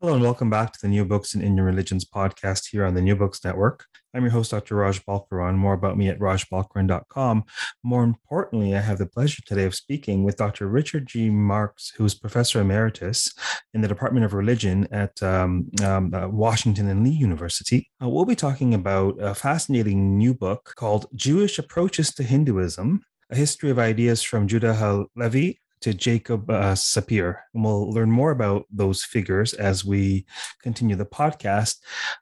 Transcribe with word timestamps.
Hello 0.00 0.14
and 0.14 0.22
welcome 0.22 0.48
back 0.48 0.72
to 0.72 0.78
the 0.80 0.86
New 0.86 1.04
Books 1.04 1.34
in 1.34 1.42
Indian 1.42 1.66
Religions 1.66 2.04
podcast 2.04 2.68
here 2.70 2.84
on 2.84 2.94
the 2.94 3.02
New 3.02 3.16
Books 3.16 3.44
Network. 3.44 3.84
I'm 4.14 4.22
your 4.22 4.30
host, 4.30 4.52
Dr. 4.52 4.76
Raj 4.76 5.04
Balkaran. 5.04 5.56
More 5.56 5.72
about 5.72 5.98
me 5.98 6.08
at 6.08 6.20
rajbalkaran.com. 6.20 7.42
More 7.82 8.04
importantly, 8.04 8.76
I 8.76 8.80
have 8.80 8.98
the 8.98 9.06
pleasure 9.06 9.42
today 9.44 9.64
of 9.64 9.74
speaking 9.74 10.22
with 10.22 10.36
Dr. 10.36 10.68
Richard 10.68 11.08
G. 11.08 11.30
Marks, 11.30 11.90
who's 11.96 12.14
professor 12.14 12.60
emeritus 12.60 13.34
in 13.74 13.80
the 13.80 13.88
Department 13.88 14.24
of 14.24 14.34
Religion 14.34 14.86
at 14.92 15.20
um, 15.20 15.68
um, 15.82 16.14
uh, 16.14 16.28
Washington 16.28 16.86
and 16.86 17.02
Lee 17.02 17.10
University. 17.10 17.90
Uh, 18.00 18.08
we'll 18.08 18.24
be 18.24 18.36
talking 18.36 18.74
about 18.74 19.16
a 19.20 19.34
fascinating 19.34 20.16
new 20.16 20.32
book 20.32 20.74
called 20.76 21.06
Jewish 21.16 21.58
Approaches 21.58 22.14
to 22.14 22.22
Hinduism 22.22 23.02
a 23.30 23.36
history 23.36 23.70
of 23.70 23.78
ideas 23.78 24.22
from 24.22 24.48
Judah 24.48 24.74
Halevi 24.74 25.60
to 25.80 25.94
Jacob 25.94 26.50
uh, 26.50 26.74
Sapir. 26.74 27.36
And 27.54 27.64
we'll 27.64 27.90
learn 27.90 28.10
more 28.10 28.30
about 28.30 28.66
those 28.70 29.04
figures 29.04 29.54
as 29.54 29.84
we 29.84 30.26
continue 30.62 30.96
the 30.96 31.06
podcast. 31.06 31.76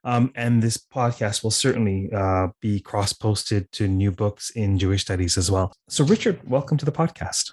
Um, 0.05 0.33
and 0.35 0.63
this 0.63 0.77
podcast 0.77 1.43
will 1.43 1.51
certainly 1.51 2.11
uh, 2.13 2.49
be 2.61 2.81
cross 2.81 3.13
posted 3.13 3.71
to 3.73 3.89
new 3.89 4.13
books 4.13 4.51
in 4.51 4.79
Jewish 4.79 5.03
studies 5.03 5.37
as 5.37 5.51
well. 5.51 5.73
So, 5.89 6.05
Richard, 6.05 6.41
welcome 6.49 6.77
to 6.79 6.85
the 6.85 6.93
podcast. 6.93 7.53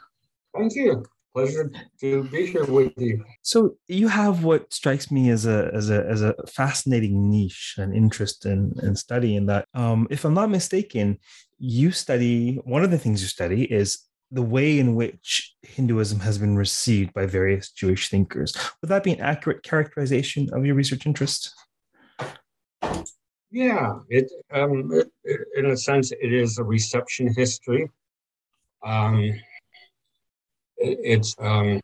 Thank 0.55 0.75
you. 0.75 1.03
Pleasure 1.33 1.72
to 2.00 2.23
be 2.25 2.45
here 2.45 2.66
with 2.66 2.94
you. 2.95 3.25
So 3.42 3.75
you 3.88 4.08
have 4.08 4.44
what 4.44 4.72
strikes 4.72 5.09
me 5.09 5.31
as 5.31 5.47
a 5.47 5.72
as 5.73 5.89
a 5.89 6.05
as 6.05 6.22
a 6.22 6.36
fascinating 6.47 7.27
niche 7.31 7.73
and 7.80 7.92
interest 7.92 8.45
in, 8.45 8.72
in 8.83 8.95
study 8.95 9.36
in 9.36 9.47
that 9.47 9.67
um, 9.73 10.05
if 10.11 10.25
I'm 10.25 10.36
not 10.36 10.52
mistaken, 10.52 11.17
you 11.58 11.92
study 11.92 12.58
one 12.66 12.83
of 12.83 12.92
the 12.92 12.99
things 12.99 13.23
you 13.23 13.27
study 13.27 13.64
is 13.64 14.03
the 14.34 14.42
way 14.42 14.80
in 14.80 14.95
which 14.95 15.53
Hinduism 15.62 16.20
has 16.22 16.39
been 16.39 16.58
received 16.58 17.14
by 17.14 17.28
various 17.28 17.72
Jewish 17.72 18.09
thinkers. 18.09 18.56
Would 18.81 18.89
that 18.89 19.03
be 19.03 19.14
an 19.14 19.22
accurate 19.22 19.62
characterization 19.62 20.50
of 20.53 20.66
your 20.66 20.73
research 20.73 21.06
interest? 21.06 21.53
Yeah, 23.52 24.00
it, 24.09 24.31
um, 24.52 24.92
it, 25.23 25.42
in 25.56 25.67
a 25.67 25.78
sense 25.78 26.11
it 26.11 26.34
is 26.34 26.58
a 26.58 26.64
reception 26.64 27.31
history. 27.31 27.88
Um, 28.84 29.22
it, 30.78 30.98
it's 31.04 31.36
um, 31.39 31.80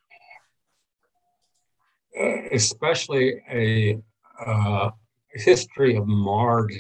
especially 2.51 3.43
a 3.51 4.01
uh, 4.43 4.89
history 5.33 5.95
of 5.95 6.07
marred, 6.07 6.73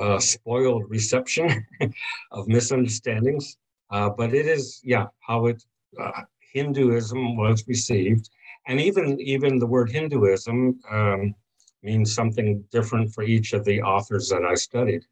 uh, 0.00 0.18
spoiled 0.18 0.90
reception 0.90 1.64
of 2.32 2.48
misunderstandings. 2.48 3.56
Uh, 3.90 4.10
but 4.10 4.32
it 4.34 4.46
is, 4.46 4.80
yeah, 4.84 5.06
how 5.20 5.46
it 5.46 5.62
uh, 6.00 6.22
Hinduism 6.52 7.36
was 7.36 7.64
received, 7.66 8.30
and 8.66 8.80
even 8.80 9.20
even 9.20 9.58
the 9.58 9.66
word 9.66 9.90
Hinduism 9.90 10.78
um, 10.90 11.34
means 11.82 12.14
something 12.14 12.64
different 12.70 13.12
for 13.14 13.22
each 13.24 13.52
of 13.52 13.64
the 13.64 13.82
authors 13.82 14.28
that 14.28 14.44
I 14.44 14.54
studied. 14.54 15.04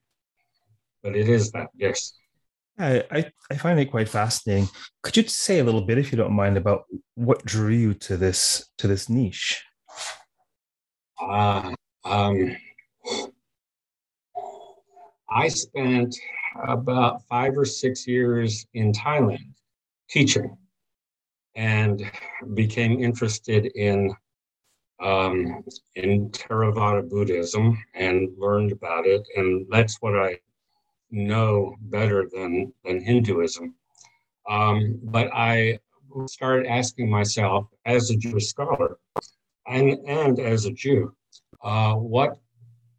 But 1.03 1.17
it 1.17 1.29
is 1.29 1.51
that, 1.53 1.69
yes. 1.77 2.15
I, 2.81 3.33
I 3.51 3.57
find 3.57 3.81
it 3.81 3.91
quite 3.91 4.09
fascinating. 4.09 4.69
Could 5.03 5.17
you 5.17 5.27
say 5.27 5.59
a 5.59 5.65
little 5.65 5.81
bit, 5.81 5.99
if 5.99 6.13
you 6.13 6.19
don't 6.19 6.33
mind, 6.33 6.57
about 6.57 6.85
what 7.15 7.45
drew 7.45 7.73
you 7.73 7.95
to 7.95 8.17
this 8.17 8.71
to 8.79 8.87
this 8.87 9.09
niche? 9.09 9.65
Uh, 11.21 11.75
um, 12.05 12.57
I 15.29 15.49
spent 15.49 16.15
about 16.67 17.23
five 17.29 17.57
or 17.57 17.65
six 17.65 18.07
years 18.07 18.67
in 18.75 18.93
Thailand 18.93 19.53
teaching 20.09 20.57
and 21.55 22.03
became 22.55 23.03
interested 23.03 23.67
in 23.75 24.15
um, 25.01 25.65
in 25.95 26.31
Theravada 26.31 27.09
Buddhism 27.09 27.79
and 27.95 28.29
learned 28.37 28.73
about 28.73 29.07
it. 29.07 29.27
And 29.37 29.67
that's 29.71 29.99
what 30.01 30.19
I 30.19 30.39
know 31.11 31.77
better 31.83 32.29
than, 32.33 32.73
than 32.85 33.01
Hinduism. 33.01 33.75
Um, 34.49 34.99
but 35.05 35.31
I 35.33 35.79
started 36.27 36.67
asking 36.67 37.11
myself, 37.11 37.67
as 37.85 38.11
a 38.11 38.17
Jewish 38.17 38.49
scholar 38.49 38.99
and, 39.67 39.93
and 40.07 40.41
as 40.41 40.65
a 40.65 40.73
Jew, 40.73 41.15
uh, 41.63 41.95
what 41.95 42.39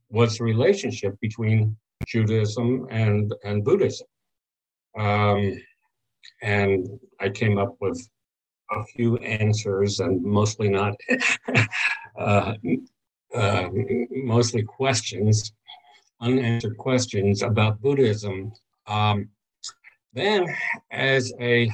was 0.09 0.37
the 0.37 0.43
relationship 0.43 1.19
between 1.19 1.75
Judaism 2.07 2.87
and 2.89 3.33
and 3.43 3.63
Buddhism. 3.63 4.07
Um, 4.97 5.61
and 6.41 6.87
I 7.19 7.29
came 7.29 7.57
up 7.57 7.75
with 7.79 8.07
a 8.71 8.83
few 8.85 9.17
answers, 9.17 9.99
and 9.99 10.21
mostly 10.23 10.69
not, 10.69 10.95
uh, 12.19 12.53
uh, 13.33 13.69
mostly 14.11 14.63
questions, 14.63 15.53
unanswered 16.21 16.77
questions 16.77 17.41
about 17.41 17.81
Buddhism. 17.81 18.51
Um, 18.87 19.29
then, 20.13 20.45
as 20.91 21.33
a 21.39 21.71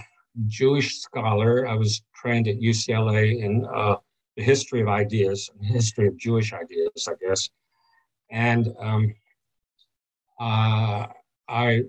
Jewish 0.48 0.98
scholar, 1.00 1.68
I 1.68 1.76
was 1.76 2.02
trained 2.14 2.48
at 2.48 2.60
UCLA 2.60 3.42
in 3.42 3.66
uh, 3.66 3.98
the 4.36 4.44
history 4.44 4.82
of 4.82 4.88
ideas, 4.88 5.50
history 5.62 6.08
of 6.08 6.18
Jewish 6.18 6.54
ideas, 6.54 7.08
I 7.08 7.14
guess. 7.26 7.50
And 8.30 8.74
um, 8.80 9.14
uh, 10.40 11.08
I 11.48 11.84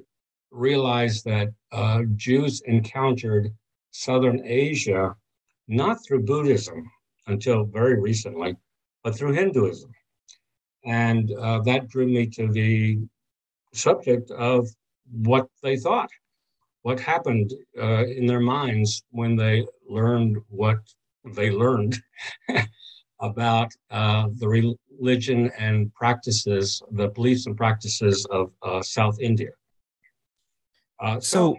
realized 0.50 1.24
that 1.24 1.48
uh, 1.72 2.02
Jews 2.14 2.62
encountered 2.66 3.52
Southern 3.90 4.42
Asia 4.44 5.14
not 5.68 5.98
through 6.04 6.22
Buddhism 6.24 6.90
until 7.26 7.64
very 7.64 8.00
recently, 8.00 8.56
but 9.02 9.16
through 9.16 9.32
Hinduism. 9.32 9.90
And 10.84 11.32
uh, 11.32 11.60
that 11.62 11.88
drew 11.88 12.06
me 12.06 12.26
to 12.26 12.46
the 12.48 13.00
subject 13.74 14.30
of 14.30 14.68
what 15.10 15.48
they 15.62 15.76
thought, 15.76 16.10
what 16.82 17.00
happened 17.00 17.52
uh, 17.80 18.06
in 18.06 18.26
their 18.26 18.40
minds 18.40 19.02
when 19.10 19.36
they 19.36 19.66
learned 19.88 20.38
what 20.48 20.78
they 21.34 21.50
learned 21.50 21.98
about 23.20 23.72
uh, 23.90 24.28
the 24.36 24.48
religion 24.98 25.50
and 25.58 25.92
practices, 25.94 26.82
the 26.92 27.08
beliefs 27.08 27.46
and 27.46 27.56
practices 27.56 28.26
of 28.30 28.52
uh, 28.62 28.82
South 28.82 29.20
India. 29.20 29.50
Uh, 31.00 31.20
so, 31.20 31.20
so, 31.20 31.58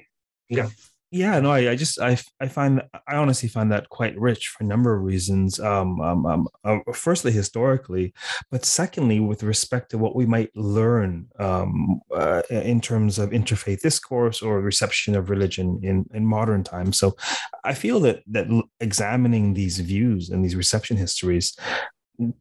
yeah. 0.50 0.70
Yeah, 1.10 1.40
no, 1.40 1.52
I, 1.52 1.72
I 1.72 1.76
just 1.78 2.02
I 2.02 2.18
I 2.42 2.50
find 2.50 2.82
I 3.08 3.16
honestly 3.16 3.48
find 3.48 3.72
that 3.72 3.88
quite 3.88 4.20
rich 4.20 4.50
for 4.50 4.66
a 4.66 4.68
number 4.68 4.94
of 4.94 5.04
reasons. 5.04 5.58
Um, 5.58 6.02
um, 6.02 6.26
um, 6.26 6.48
uh, 6.66 6.80
firstly, 6.94 7.32
historically, 7.32 8.14
but 8.52 8.66
secondly, 8.66 9.22
with 9.22 9.42
respect 9.42 9.92
to 9.92 9.98
what 9.98 10.18
we 10.18 10.26
might 10.26 10.54
learn 10.54 11.30
um, 11.40 12.02
uh, 12.14 12.42
in 12.50 12.82
terms 12.82 13.20
of 13.20 13.30
interfaith 13.30 13.80
discourse 13.80 14.42
or 14.42 14.60
reception 14.60 15.16
of 15.16 15.30
religion 15.30 15.80
in 15.82 16.06
in 16.14 16.26
modern 16.26 16.62
times. 16.62 17.00
So, 17.00 17.16
I 17.64 17.74
feel 17.74 18.02
that 18.02 18.24
that 18.28 18.48
examining 18.82 19.54
these 19.54 19.80
views 19.80 20.30
and 20.30 20.44
these 20.44 20.58
reception 20.58 20.98
histories 20.98 21.56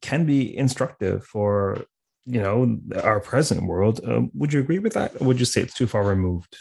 can 0.01 0.25
be 0.25 0.57
instructive 0.57 1.25
for 1.25 1.85
you 2.25 2.41
know 2.41 2.79
our 3.03 3.21
present 3.21 3.67
world. 3.67 4.01
Uh, 4.07 4.23
would 4.35 4.53
you 4.53 4.61
agree 4.61 4.79
with 4.79 4.95
that? 4.95 5.21
Would 5.21 5.39
you 5.39 5.47
say 5.47 5.63
it's 5.63 5.75
too 5.75 5.87
far 5.87 6.05
removed? 6.05 6.57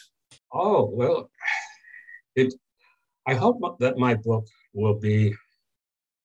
Oh 0.54 0.90
well, 0.94 1.30
it. 2.36 2.54
I 3.28 3.34
hope 3.34 3.60
that 3.80 3.98
my 3.98 4.14
book 4.14 4.46
will 4.74 5.00
be 5.00 5.34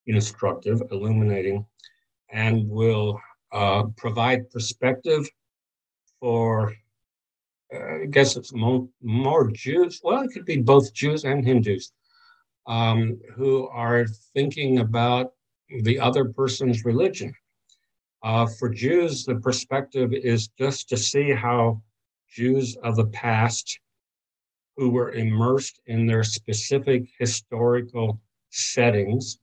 instructive, 0.07 0.83
illuminating, 0.91 1.65
and 2.31 2.69
will 2.69 3.21
uh, 3.53 3.85
provide 3.97 4.51
perspective 4.51 5.29
for. 6.21 6.75
Uh, 7.73 8.03
I 8.03 8.07
guess 8.07 8.37
it's 8.37 8.53
more, 8.53 8.89
more 9.01 9.49
Jews. 9.53 10.01
Well, 10.03 10.23
it 10.23 10.33
could 10.33 10.45
be 10.45 10.57
both 10.57 10.93
Jews 10.93 11.25
and 11.25 11.47
Hindus 11.47 11.93
um, 12.67 13.21
who 13.35 13.69
are 13.69 14.07
thinking 14.35 14.81
about 14.81 15.33
the 15.83 15.99
other 15.99 16.27
person's 16.27 16.85
religion. 16.85 17.35
Uh, 18.23 18.47
for 18.59 18.69
Jews, 18.69 19.25
the 19.25 19.37
perspective 19.37 20.13
is 20.13 20.49
just 20.59 20.89
to 20.91 20.97
see 20.97 21.31
how 21.31 21.83
Jews 22.29 22.77
of 22.83 22.97
the 22.97 23.07
past 23.07 23.81
who 24.77 24.91
were 24.91 25.13
immersed 25.13 25.81
in 25.87 26.07
their 26.07 26.25
specific 26.25 27.05
historical 27.19 28.21
settings 28.51 29.39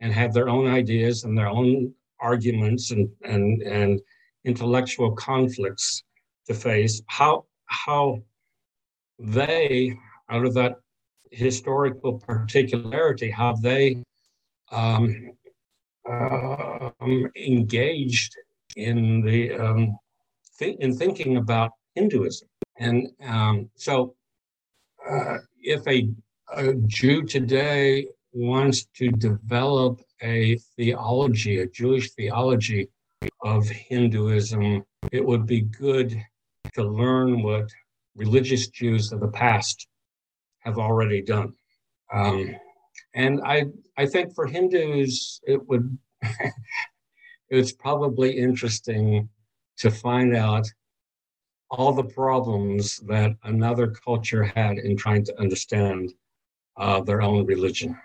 and 0.00 0.12
have 0.12 0.32
their 0.32 0.48
own 0.48 0.66
ideas 0.66 1.24
and 1.24 1.36
their 1.36 1.48
own 1.48 1.92
arguments 2.20 2.90
and, 2.90 3.08
and, 3.24 3.62
and 3.62 4.00
intellectual 4.44 5.12
conflicts 5.12 6.04
to 6.46 6.54
face, 6.54 7.02
how, 7.06 7.44
how 7.66 8.22
they, 9.18 9.96
out 10.30 10.44
of 10.44 10.54
that 10.54 10.76
historical 11.30 12.18
particularity, 12.18 13.30
how 13.30 13.54
they 13.54 14.02
um, 14.70 15.32
uh, 16.08 16.90
engaged 17.36 18.34
in 18.76 19.20
the 19.22 19.52
um, 19.54 19.98
th- 20.58 20.78
in 20.80 20.96
thinking 20.96 21.36
about 21.36 21.70
Hinduism. 21.94 22.48
And 22.78 23.08
um, 23.24 23.70
so, 23.76 24.14
uh, 25.08 25.38
if 25.60 25.86
a, 25.86 26.08
a 26.54 26.74
Jew 26.86 27.24
today 27.24 28.06
wants 28.32 28.86
to 28.96 29.10
develop 29.10 30.00
a 30.22 30.56
theology, 30.76 31.60
a 31.60 31.66
Jewish 31.66 32.12
theology 32.12 32.88
of 33.42 33.68
Hinduism, 33.68 34.84
it 35.12 35.24
would 35.24 35.46
be 35.46 35.62
good 35.62 36.20
to 36.74 36.84
learn 36.84 37.42
what 37.42 37.68
religious 38.14 38.68
Jews 38.68 39.12
of 39.12 39.20
the 39.20 39.28
past 39.28 39.88
have 40.60 40.78
already 40.78 41.22
done. 41.22 41.52
Um, 42.12 42.54
and 43.18 43.40
I, 43.44 43.64
I 43.96 44.06
think 44.06 44.32
for 44.32 44.46
Hindus, 44.46 45.40
it 45.44 45.68
would, 45.68 45.98
it's 47.50 47.72
probably 47.72 48.38
interesting 48.38 49.28
to 49.78 49.90
find 49.90 50.36
out 50.36 50.66
all 51.68 51.92
the 51.92 52.04
problems 52.04 52.98
that 53.08 53.32
another 53.42 53.88
culture 53.88 54.44
had 54.44 54.78
in 54.78 54.96
trying 54.96 55.24
to 55.24 55.40
understand 55.40 56.14
uh, 56.76 57.00
their 57.00 57.20
own 57.20 57.44
religion. 57.44 57.98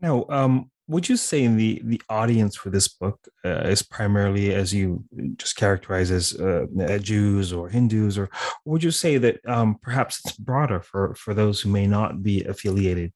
Now, 0.00 0.26
um, 0.28 0.70
would 0.88 1.08
you 1.08 1.16
say 1.16 1.48
the 1.48 1.82
the 1.84 2.00
audience 2.08 2.54
for 2.54 2.70
this 2.70 2.86
book 2.86 3.26
uh, 3.44 3.62
is 3.64 3.82
primarily, 3.82 4.54
as 4.54 4.72
you 4.72 5.02
just 5.36 5.56
characterize 5.56 6.12
as 6.12 6.34
uh, 6.34 6.66
Jews 7.02 7.52
or 7.52 7.68
Hindus, 7.68 8.16
or 8.16 8.30
would 8.64 8.84
you 8.84 8.92
say 8.92 9.18
that 9.18 9.40
um, 9.48 9.78
perhaps 9.82 10.20
it's 10.24 10.36
broader 10.36 10.80
for 10.80 11.16
for 11.16 11.34
those 11.34 11.60
who 11.60 11.70
may 11.70 11.88
not 11.88 12.22
be 12.22 12.44
affiliated, 12.44 13.12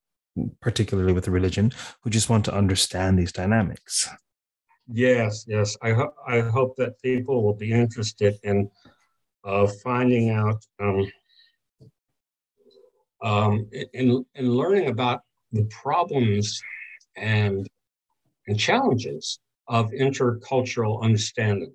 particularly 0.61 1.13
with 1.13 1.25
the 1.25 1.31
religion, 1.31 1.73
who 2.03 2.11
just 2.11 2.29
want 2.29 2.45
to 2.45 2.55
understand 2.55 3.19
these 3.19 3.33
dynamics? 3.33 4.09
Yes, 4.93 5.45
yes. 5.47 5.77
I 5.83 5.93
hope 5.93 6.15
I 6.27 6.41
hope 6.41 6.77
that 6.77 7.01
people 7.01 7.43
will 7.45 7.55
be 7.55 7.73
interested 7.73 8.39
in 8.43 8.71
uh, 9.45 9.69
finding 9.85 10.31
out 10.31 10.65
um, 10.81 11.11
um, 13.23 13.69
in 13.93 14.25
in 14.35 14.51
learning 14.51 14.89
about 14.89 15.21
the 15.53 15.65
problems 15.65 16.61
and 17.17 17.69
and 18.49 18.59
challenges 18.59 19.39
of 19.69 19.91
intercultural 19.91 21.03
understanding 21.03 21.73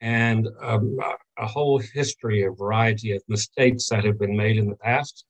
and 0.00 0.48
um, 0.62 0.98
a 1.38 1.46
whole 1.46 1.78
history, 1.78 2.44
a 2.44 2.50
variety 2.50 3.12
of 3.12 3.22
mistakes 3.28 3.88
that 3.88 4.04
have 4.04 4.18
been 4.18 4.36
made 4.36 4.56
in 4.56 4.68
the 4.68 4.76
past. 4.76 5.24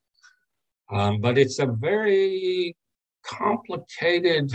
Um, 0.91 1.21
but 1.21 1.37
it's 1.39 1.59
a 1.59 1.67
very 1.67 2.77
complicated 3.25 4.53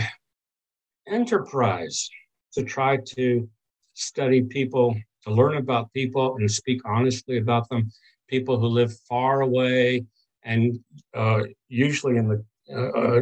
enterprise 1.06 2.08
to 2.54 2.64
try 2.64 2.98
to 3.14 3.48
study 3.94 4.42
people, 4.42 4.94
to 5.24 5.32
learn 5.32 5.56
about 5.56 5.92
people 5.92 6.36
and 6.36 6.50
speak 6.50 6.80
honestly 6.84 7.38
about 7.38 7.68
them, 7.68 7.90
people 8.28 8.58
who 8.58 8.66
live 8.66 8.92
far 9.08 9.42
away. 9.42 10.04
And 10.44 10.78
uh, 11.14 11.42
usually 11.68 12.16
in 12.16 12.28
the 12.28 12.44
uh, 12.74 13.20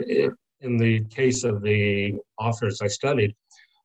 in 0.61 0.77
the 0.77 1.05
case 1.05 1.45
of 1.45 1.63
the 1.63 2.15
authors 2.39 2.81
I 2.83 2.87
studied, 2.87 3.35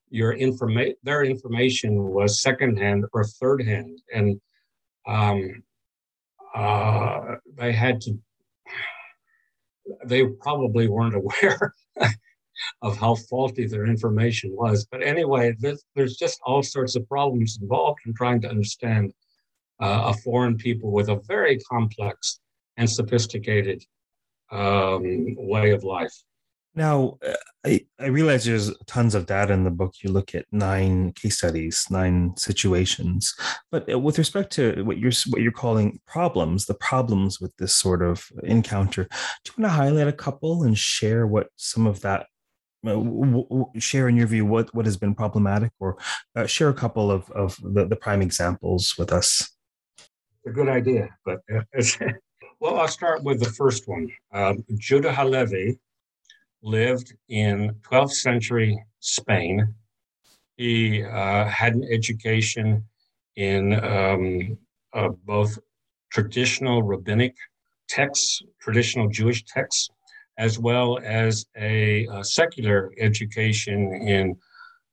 your 0.10 0.34
information, 0.34 0.96
their 1.04 1.24
information 1.24 2.04
was 2.04 2.42
secondhand 2.42 3.06
or 3.14 3.24
third 3.24 3.64
hand, 3.64 4.00
and 4.14 4.40
um, 5.08 5.64
uh, 6.54 7.36
they 7.58 7.72
had 7.72 8.02
to. 8.02 8.18
They 10.06 10.26
probably 10.26 10.88
weren't 10.88 11.16
aware 11.24 11.74
of 12.82 12.98
how 12.98 13.16
faulty 13.16 13.68
their 13.68 13.86
information 13.86 14.52
was. 14.54 14.88
But 14.90 15.04
anyway, 15.04 15.56
there's, 15.60 15.84
there's 15.96 16.16
just 16.16 16.40
all 16.46 16.64
sorts 16.64 16.96
of 16.96 17.08
problems 17.08 17.60
involved 17.62 18.00
in 18.06 18.14
trying 18.14 18.42
to 18.42 18.50
understand 18.50 19.14
uh, 19.82 20.14
a 20.14 20.22
foreign 20.22 20.58
people 20.58 20.92
with 20.92 21.10
a 21.10 21.20
very 21.28 21.60
complex 21.60 22.40
and 22.78 22.90
sophisticated 22.90 23.84
um, 24.52 25.36
way 25.38 25.72
of 25.72 25.84
life. 25.84 26.14
Now, 26.76 27.18
uh, 27.26 27.34
I, 27.66 27.86
I 28.00 28.08
realize 28.08 28.44
there's 28.44 28.72
tons 28.86 29.16
of 29.16 29.26
data 29.26 29.54
in 29.54 29.64
the 29.64 29.72
book. 29.72 29.96
You 30.02 30.12
look 30.12 30.36
at 30.36 30.46
nine 30.52 31.14
case 31.14 31.38
studies, 31.38 31.88
nine 31.90 32.36
situations, 32.38 33.34
but 33.72 33.92
uh, 33.92 33.98
with 33.98 34.18
respect 34.18 34.52
to 34.54 34.84
what 34.84 34.98
you're 34.98 35.14
what 35.30 35.42
you're 35.42 35.52
calling 35.52 36.00
problems, 36.06 36.66
the 36.66 36.74
problems 36.76 37.40
with 37.40 37.56
this 37.58 37.76
sort 37.76 38.02
of 38.02 38.28
encounter, 38.44 39.04
do 39.44 39.52
you 39.58 39.64
want 39.64 39.72
to 39.72 39.76
highlight 39.76 40.08
a 40.08 40.14
couple 40.14 40.64
and 40.64 40.78
share 40.78 41.26
what 41.26 41.48
some 41.56 41.88
of 41.88 42.02
that 42.02 42.28
uh, 42.86 43.02
share 43.80 44.08
in 44.08 44.16
your 44.16 44.28
view 44.28 44.46
what, 44.46 44.74
what 44.76 44.86
has 44.86 44.98
been 44.98 45.16
problematic 45.16 45.72
or 45.80 45.98
uh, 46.36 46.46
share 46.46 46.70
a 46.70 46.74
couple 46.74 47.10
of, 47.10 47.30
of 47.32 47.58
the, 47.64 47.88
the 47.88 47.96
prime 47.96 48.22
examples 48.22 48.96
with 48.98 49.12
us? 49.12 49.50
A 50.46 50.52
good 50.52 50.70
idea 50.70 51.10
but 51.26 51.40
well 52.60 52.80
i'll 52.80 52.88
start 52.88 53.24
with 53.24 53.40
the 53.40 53.50
first 53.50 53.88
one. 53.88 54.12
Um, 54.32 54.64
judah 54.78 55.12
halevi 55.12 55.80
lived 56.66 57.14
in 57.30 57.74
12th 57.84 58.14
century 58.14 58.78
spain 59.00 59.74
he 60.58 61.04
uh, 61.04 61.46
had 61.46 61.76
an 61.76 61.86
education 61.92 62.84
in 63.36 63.74
um, 63.84 64.58
uh, 64.94 65.10
both 65.26 65.58
traditional 66.12 66.84
rabbinic 66.84 67.36
texts 67.88 68.42
traditional 68.60 69.08
jewish 69.08 69.44
texts 69.46 69.90
as 70.38 70.60
well 70.60 71.00
as 71.04 71.46
a, 71.58 72.06
a 72.12 72.24
secular 72.24 72.92
education 73.00 73.94
in 73.94 74.36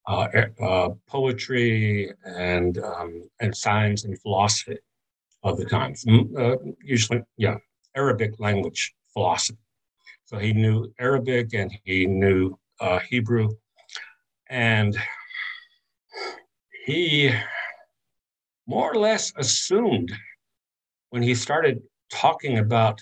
uh, 0.08 0.26
uh, 0.60 0.88
poetry 1.06 2.12
and 2.24 2.78
um, 2.78 3.28
and 3.40 3.56
science 3.56 4.04
and 4.04 4.20
philosophy 4.20 4.76
of 5.44 5.56
the 5.56 5.64
time. 5.64 5.94
Uh, 6.36 6.56
usually, 6.82 7.22
yeah, 7.36 7.56
Arabic 7.96 8.38
language 8.38 8.94
philosophy. 9.12 9.58
So 10.32 10.38
he 10.38 10.55
knew 10.55 10.90
Arabic 10.99 11.52
and 11.52 11.70
he 11.84 12.06
knew 12.06 12.58
uh, 12.81 13.00
Hebrew, 13.00 13.50
and 14.49 14.96
he 16.86 17.31
more 18.67 18.91
or 18.91 18.94
less 18.94 19.31
assumed 19.36 20.10
when 21.10 21.22
he 21.22 21.34
started 21.34 21.82
talking 22.10 22.58
about 22.58 22.98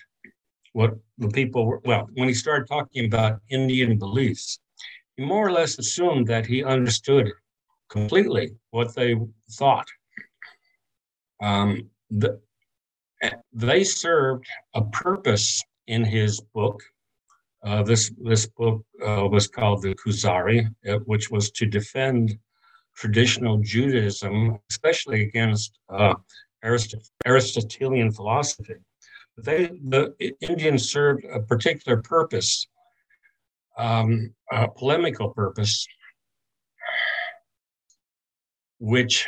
what 0.73 0.95
the 1.19 1.29
people 1.29 1.67
were, 1.67 1.81
well, 1.85 2.09
when 2.15 2.27
he 2.27 2.35
started 2.35 2.67
talking 2.67 3.05
about 3.05 3.41
Indian 3.49 3.97
beliefs, 3.97 4.59
he 5.17 5.25
more 5.25 5.47
or 5.47 5.53
less 5.53 5.79
assumed 5.79 6.27
that 6.27 6.47
he 6.47 6.65
understood 6.65 7.31
completely 7.91 8.51
what 8.71 8.93
they 8.97 9.15
thought. 9.53 9.87
Um, 11.41 11.91
the, 12.11 12.41
they 13.53 13.85
served 13.85 14.47
a 14.75 14.83
purpose 14.83 15.63
in 15.87 16.05
his 16.05 16.41
book. 16.41 16.83
Uh, 17.65 17.83
this 17.83 18.11
this 18.23 18.47
book 18.47 18.85
uh, 19.07 19.27
was 19.29 19.47
called 19.47 19.83
the 19.83 19.95
Kuzari, 19.95 20.67
uh, 20.89 20.99
which 21.05 21.31
was 21.31 21.51
to 21.53 21.67
defend 21.67 22.39
traditional 22.97 23.59
Judaism, 23.59 24.59
especially 24.71 25.23
against 25.23 25.79
uh, 25.89 26.15
Aristotelian 27.27 28.13
philosophy 28.13 28.77
they 29.45 29.71
the 29.89 30.15
Indians 30.41 30.91
served 30.91 31.25
a 31.25 31.41
particular 31.41 32.01
purpose, 32.03 32.67
um, 33.79 34.35
a 34.53 34.69
polemical 34.69 35.31
purpose, 35.31 35.87
which 38.79 39.27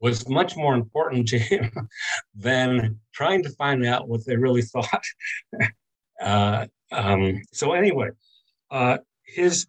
was 0.00 0.28
much 0.28 0.56
more 0.56 0.74
important 0.74 1.28
to 1.28 1.38
him 1.38 1.70
than 2.34 2.98
trying 3.12 3.42
to 3.42 3.50
find 3.50 3.84
out 3.84 4.08
what 4.08 4.24
they 4.24 4.36
really 4.36 4.62
thought. 4.74 5.04
Uh, 6.20 6.66
um, 6.92 7.40
so 7.52 7.72
anyway, 7.72 8.10
uh, 8.70 8.98
his 9.24 9.66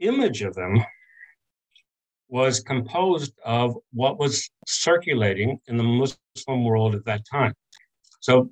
image 0.00 0.42
of 0.42 0.54
them 0.54 0.82
was 2.28 2.60
composed 2.60 3.32
of 3.44 3.76
what 3.92 4.18
was 4.18 4.50
circulating 4.66 5.58
in 5.68 5.76
the 5.76 5.82
Muslim 5.82 6.64
world 6.64 6.94
at 6.94 7.04
that 7.04 7.22
time. 7.30 7.52
So 8.20 8.50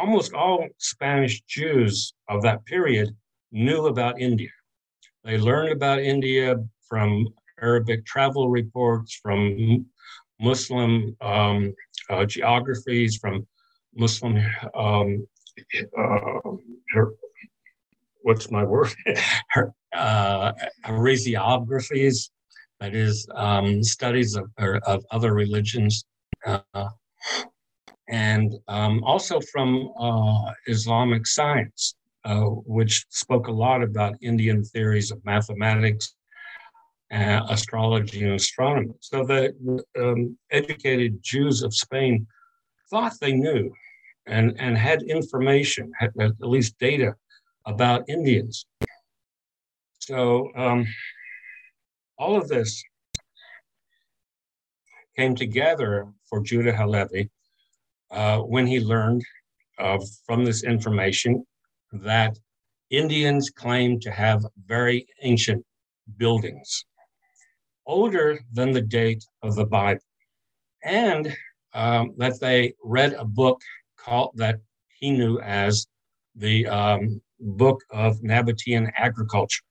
almost 0.00 0.32
all 0.32 0.66
Spanish 0.78 1.42
Jews 1.42 2.14
of 2.28 2.42
that 2.42 2.64
period 2.64 3.14
knew 3.52 3.86
about 3.86 4.20
India. 4.20 4.48
They 5.24 5.36
learned 5.36 5.72
about 5.72 5.98
India 6.00 6.56
from 6.88 7.28
Arabic 7.60 8.06
travel 8.06 8.48
reports, 8.48 9.14
from 9.22 9.86
Muslim 10.40 11.14
um, 11.20 11.74
uh, 12.08 12.24
geographies, 12.24 13.18
from 13.18 13.46
Muslim 13.94 14.38
um, 14.74 15.26
uh, 15.98 16.50
what's 18.22 18.50
my 18.50 18.64
word? 18.64 18.92
uh, 19.94 20.52
heresiographies, 20.84 22.30
that 22.80 22.94
is, 22.94 23.26
um, 23.34 23.82
studies 23.82 24.36
of, 24.36 24.50
of 24.58 25.04
other 25.10 25.34
religions, 25.34 26.04
uh, 26.46 26.88
and 28.08 28.54
um, 28.68 29.02
also 29.04 29.40
from 29.52 29.92
uh, 29.98 30.52
Islamic 30.66 31.26
science, 31.26 31.94
uh, 32.24 32.40
which 32.40 33.04
spoke 33.10 33.48
a 33.48 33.52
lot 33.52 33.82
about 33.82 34.14
Indian 34.20 34.64
theories 34.64 35.10
of 35.10 35.24
mathematics, 35.24 36.14
uh, 37.12 37.40
astrology, 37.48 38.24
and 38.24 38.34
astronomy. 38.34 38.94
So 39.00 39.24
the 39.24 39.54
um, 39.98 40.36
educated 40.50 41.22
Jews 41.22 41.62
of 41.62 41.74
Spain 41.74 42.26
thought 42.90 43.14
they 43.20 43.32
knew 43.32 43.72
and, 44.26 44.54
and 44.58 44.76
had 44.76 45.02
information, 45.02 45.92
had 45.98 46.12
at 46.20 46.32
least 46.40 46.78
data 46.78 47.14
about 47.66 48.08
Indians. 48.08 48.66
So 49.98 50.50
um, 50.56 50.86
all 52.18 52.36
of 52.36 52.48
this 52.48 52.82
came 55.16 55.34
together 55.34 56.08
for 56.28 56.42
Judah 56.42 56.74
Halevi 56.74 57.30
uh, 58.10 58.38
when 58.38 58.66
he 58.66 58.80
learned 58.80 59.22
uh, 59.78 59.98
from 60.26 60.44
this 60.44 60.64
information 60.64 61.44
that 61.92 62.38
Indians 62.90 63.50
claim 63.50 64.00
to 64.00 64.10
have 64.10 64.44
very 64.66 65.06
ancient 65.22 65.64
buildings, 66.16 66.84
older 67.86 68.38
than 68.52 68.72
the 68.72 68.82
date 68.82 69.24
of 69.42 69.54
the 69.54 69.64
Bible, 69.64 70.02
and 70.84 71.36
um, 71.72 72.14
that 72.16 72.40
they 72.40 72.74
read 72.82 73.12
a 73.14 73.24
book 73.24 73.60
called 73.96 74.32
that 74.36 74.60
he 74.98 75.10
knew 75.10 75.40
as 75.40 75.86
the 76.36 76.66
um, 76.66 77.20
Book 77.40 77.82
of 77.90 78.18
Nabatean 78.20 78.90
Agriculture. 78.96 79.62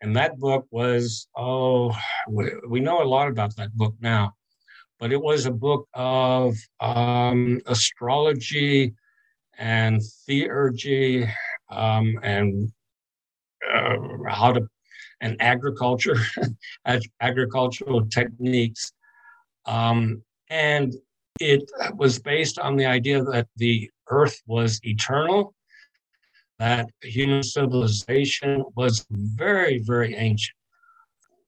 And 0.00 0.14
that 0.16 0.38
book 0.38 0.66
was, 0.70 1.28
oh, 1.36 1.96
we, 2.28 2.50
we 2.68 2.80
know 2.80 3.02
a 3.02 3.04
lot 3.04 3.28
about 3.28 3.56
that 3.56 3.74
book 3.74 3.94
now, 4.00 4.32
but 4.98 5.12
it 5.12 5.20
was 5.20 5.46
a 5.46 5.50
book 5.50 5.88
of 5.94 6.54
um, 6.80 7.60
astrology 7.66 8.92
and 9.58 10.00
theurgy 10.28 11.30
um, 11.70 12.18
and 12.22 12.70
uh, 13.72 13.96
how 14.28 14.52
to, 14.52 14.68
and 15.20 15.40
agriculture, 15.40 16.16
agricultural 17.20 18.06
techniques. 18.06 18.92
Um, 19.64 20.22
and 20.54 20.94
it 21.40 21.68
was 21.96 22.20
based 22.20 22.60
on 22.60 22.76
the 22.76 22.86
idea 22.86 23.24
that 23.24 23.48
the 23.56 23.90
earth 24.08 24.40
was 24.46 24.78
eternal 24.84 25.52
that 26.60 26.88
human 27.02 27.42
civilization 27.42 28.64
was 28.76 29.04
very, 29.10 29.80
very 29.80 30.14
ancient, 30.14 30.56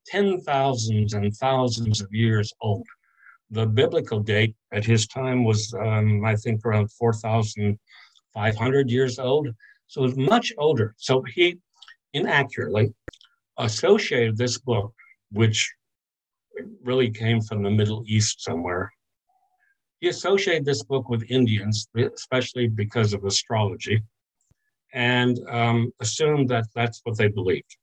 ten 0.06 0.40
thousands 0.40 1.14
and 1.14 1.32
thousands 1.36 2.00
of 2.00 2.12
years 2.12 2.52
old. 2.60 2.84
The 3.50 3.66
biblical 3.66 4.18
date 4.18 4.56
at 4.72 4.84
his 4.84 5.06
time 5.06 5.44
was, 5.44 5.72
um, 5.75 6.25
I 6.25 6.34
think, 6.34 6.66
around 6.66 6.90
4,500 6.90 8.90
years 8.90 9.20
old. 9.20 9.48
So 9.86 10.02
it 10.02 10.06
was 10.06 10.16
much 10.16 10.52
older. 10.58 10.96
So 10.96 11.22
he 11.22 11.60
inaccurately 12.12 12.92
associated 13.56 14.36
this 14.36 14.58
book, 14.58 14.92
which 15.30 15.72
really 16.82 17.10
came 17.10 17.40
from 17.40 17.62
the 17.62 17.70
Middle 17.70 18.04
East 18.06 18.42
somewhere. 18.42 18.92
He 20.00 20.09
associated 20.09 20.65
this 20.65 20.83
book 20.83 21.09
with 21.09 21.31
Indians, 21.31 21.88
especially 21.97 22.69
because 22.69 23.12
of 23.12 23.25
astrology 23.25 24.03
and 24.93 25.38
um, 25.49 25.93
assumed 26.00 26.49
that 26.49 26.67
that's 26.75 27.00
what 27.05 27.17
they 27.19 27.29
believed. 27.29 27.76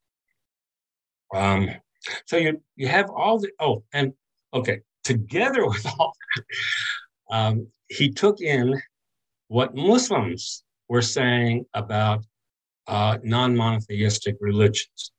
Um, 1.34 1.70
so 2.26 2.38
you 2.38 2.62
you 2.76 2.88
have 2.88 3.10
all 3.10 3.40
the 3.40 3.52
oh 3.60 3.84
and 3.94 4.14
okay 4.54 4.82
together 5.04 5.66
with 5.68 5.86
all 6.00 6.14
that, 6.36 7.36
um, 7.36 7.68
he 7.88 8.10
took 8.10 8.42
in 8.42 8.80
what 9.48 9.76
Muslims 9.76 10.64
were 10.90 11.02
saying 11.02 11.66
about 11.74 12.26
uh, 12.88 13.18
non-monotheistic 13.24 14.36
religions, 14.40 15.12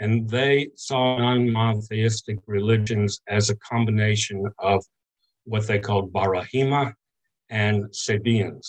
and 0.00 0.28
they 0.28 0.68
saw 0.76 1.18
non-monotheistic 1.18 2.38
religions 2.46 3.20
as 3.28 3.50
a 3.50 3.56
combination 3.56 4.44
of 4.58 4.84
what 5.44 5.66
they 5.66 5.78
called 5.78 6.12
Barahima 6.12 6.92
and 7.50 7.84
Sabians. 7.86 8.66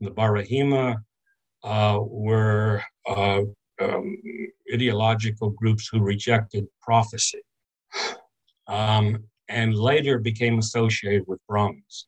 The 0.00 0.10
Barahima 0.10 0.96
uh, 1.62 1.98
were 2.02 2.82
uh, 3.06 3.42
um, 3.80 4.16
ideological 4.72 5.50
groups 5.50 5.88
who 5.90 6.00
rejected 6.00 6.66
prophecy 6.80 7.42
um, 8.66 9.24
and 9.48 9.74
later 9.74 10.18
became 10.18 10.58
associated 10.58 11.24
with 11.26 11.40
Brahmins. 11.48 12.06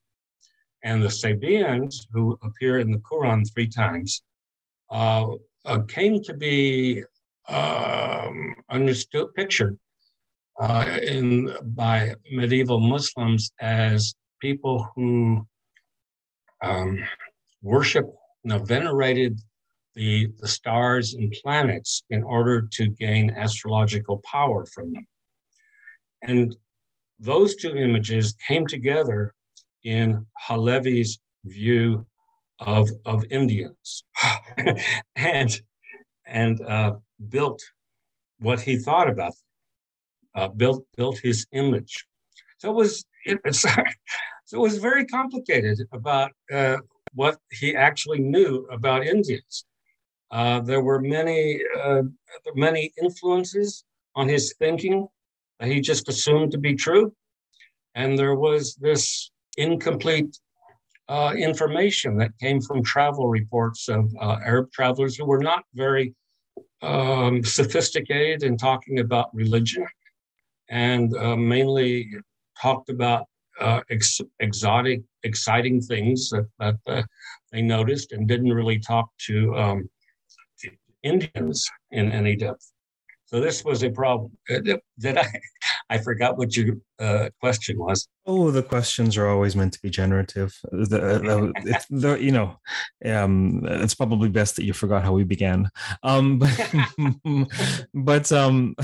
And 0.83 1.02
the 1.02 1.09
Sabians, 1.09 2.06
who 2.12 2.38
appear 2.42 2.78
in 2.78 2.90
the 2.90 2.99
Quran 2.99 3.44
three 3.52 3.68
times, 3.68 4.23
uh, 4.90 5.26
uh 5.64 5.80
came 5.88 6.23
to 6.23 6.35
be 6.35 7.02
um, 7.49 8.54
understood, 8.71 9.35
pictured 9.35 9.78
uh, 10.61 10.99
in, 11.02 11.54
by 11.75 12.14
medieval 12.30 12.80
Muslims 12.80 13.52
as 13.61 14.14
people 14.40 14.88
who 14.94 15.46
um, 16.62 17.02
worship 17.62 18.06
now 18.44 18.58
venerated 18.58 19.40
the, 19.94 20.28
the 20.38 20.49
stars 20.49 21.14
and 21.14 21.34
planets 21.42 22.02
in 22.11 22.23
order 22.23 22.68
to 22.73 22.88
gain 22.88 23.30
astrological 23.30 24.20
power 24.30 24.66
from 24.66 24.92
them. 24.92 25.06
And 26.23 26.56
those 27.18 27.54
two 27.56 27.76
images 27.76 28.34
came 28.46 28.66
together 28.66 29.34
in 29.84 30.26
Halevi's 30.49 31.18
view 31.44 32.06
of, 32.61 32.88
of 33.04 33.25
Indians 33.30 34.04
and, 35.16 35.61
and 36.26 36.61
uh, 36.62 36.94
built 37.28 37.62
what 38.38 38.61
he 38.61 38.76
thought 38.76 39.08
about 39.08 39.32
them, 39.32 39.53
uh, 40.35 40.49
built, 40.49 40.85
built 40.97 41.19
his 41.19 41.47
image. 41.53 42.07
So 42.59 42.71
it 42.71 42.75
was, 42.75 43.05
it, 43.25 43.38
so 43.55 43.71
it 44.53 44.59
was 44.59 44.79
very 44.79 45.07
complicated 45.07 45.81
about 45.93 46.33
uh, 46.53 46.79
what 47.14 47.38
he 47.50 47.76
actually 47.76 48.21
knew 48.21 48.67
about 48.71 49.07
Indians. 49.07 49.64
Uh, 50.31 50.61
there 50.61 50.83
were 50.83 51.00
many, 51.00 51.61
uh, 51.83 52.03
many 52.55 52.93
influences 53.00 53.85
on 54.17 54.29
his 54.29 54.55
thinking 54.59 55.07
that 55.61 55.69
he 55.69 55.81
just 55.81 56.09
assumed 56.09 56.50
to 56.53 56.59
be 56.59 56.75
true. 56.75 57.14
And 57.95 58.19
there 58.19 58.35
was 58.35 58.75
this 58.75 59.31
incomplete 59.57 60.37
uh, 61.09 61.35
information 61.37 62.17
that 62.17 62.37
came 62.41 62.61
from 62.61 62.83
travel 62.83 63.29
reports 63.29 63.88
of 63.88 64.12
uh, 64.21 64.38
Arab 64.45 64.73
travelers 64.73 65.17
who 65.17 65.26
were 65.26 65.38
not 65.38 65.64
very 65.75 66.14
um, 66.83 67.45
sophisticated 67.45 68.43
in 68.43 68.57
talking 68.57 68.99
about 68.99 69.35
religion 69.35 69.87
and 70.68 71.16
uh, 71.16 71.37
mainly 71.37 72.11
talked 72.61 72.88
about 72.88 73.26
uh, 73.61 73.80
ex- 73.90 74.21
exotic, 74.40 75.02
exciting 75.23 75.80
things 75.80 76.30
that, 76.30 76.49
that 76.59 76.76
uh, 76.87 77.02
they 77.52 77.62
noticed 77.62 78.12
and 78.12 78.26
didn't 78.26 78.52
really 78.52 78.78
talk 78.78 79.09
to 79.26 79.56
um, 79.56 79.88
Indians 81.02 81.68
in 81.90 82.11
any 82.11 82.35
depth. 82.35 82.73
So 83.26 83.40
this 83.40 83.64
was 83.64 83.83
a 83.83 83.90
problem. 83.90 84.33
Uh, 84.50 84.61
did 84.99 85.18
I? 85.18 85.26
I 85.90 85.99
forgot 85.99 86.38
what 86.38 86.56
your 86.56 86.76
uh, 86.99 87.28
question 87.40 87.78
was. 87.78 88.09
Oh, 88.26 88.50
the 88.50 88.62
questions 88.62 89.16
are 89.16 89.28
always 89.28 89.54
meant 89.54 89.73
to 89.75 89.83
be 89.83 89.90
generative. 89.90 90.54
The, 90.73 91.52
the, 91.59 91.85
the, 91.90 92.14
you 92.14 92.33
know, 92.33 92.56
um, 93.04 93.61
it's 93.64 93.94
probably 93.94 94.28
best 94.28 94.56
that 94.56 94.64
you 94.64 94.73
forgot 94.73 95.04
how 95.04 95.12
we 95.12 95.25
began. 95.25 95.71
Um, 96.02 96.38
but, 96.38 96.73
but 97.94 98.33
um, 98.33 98.75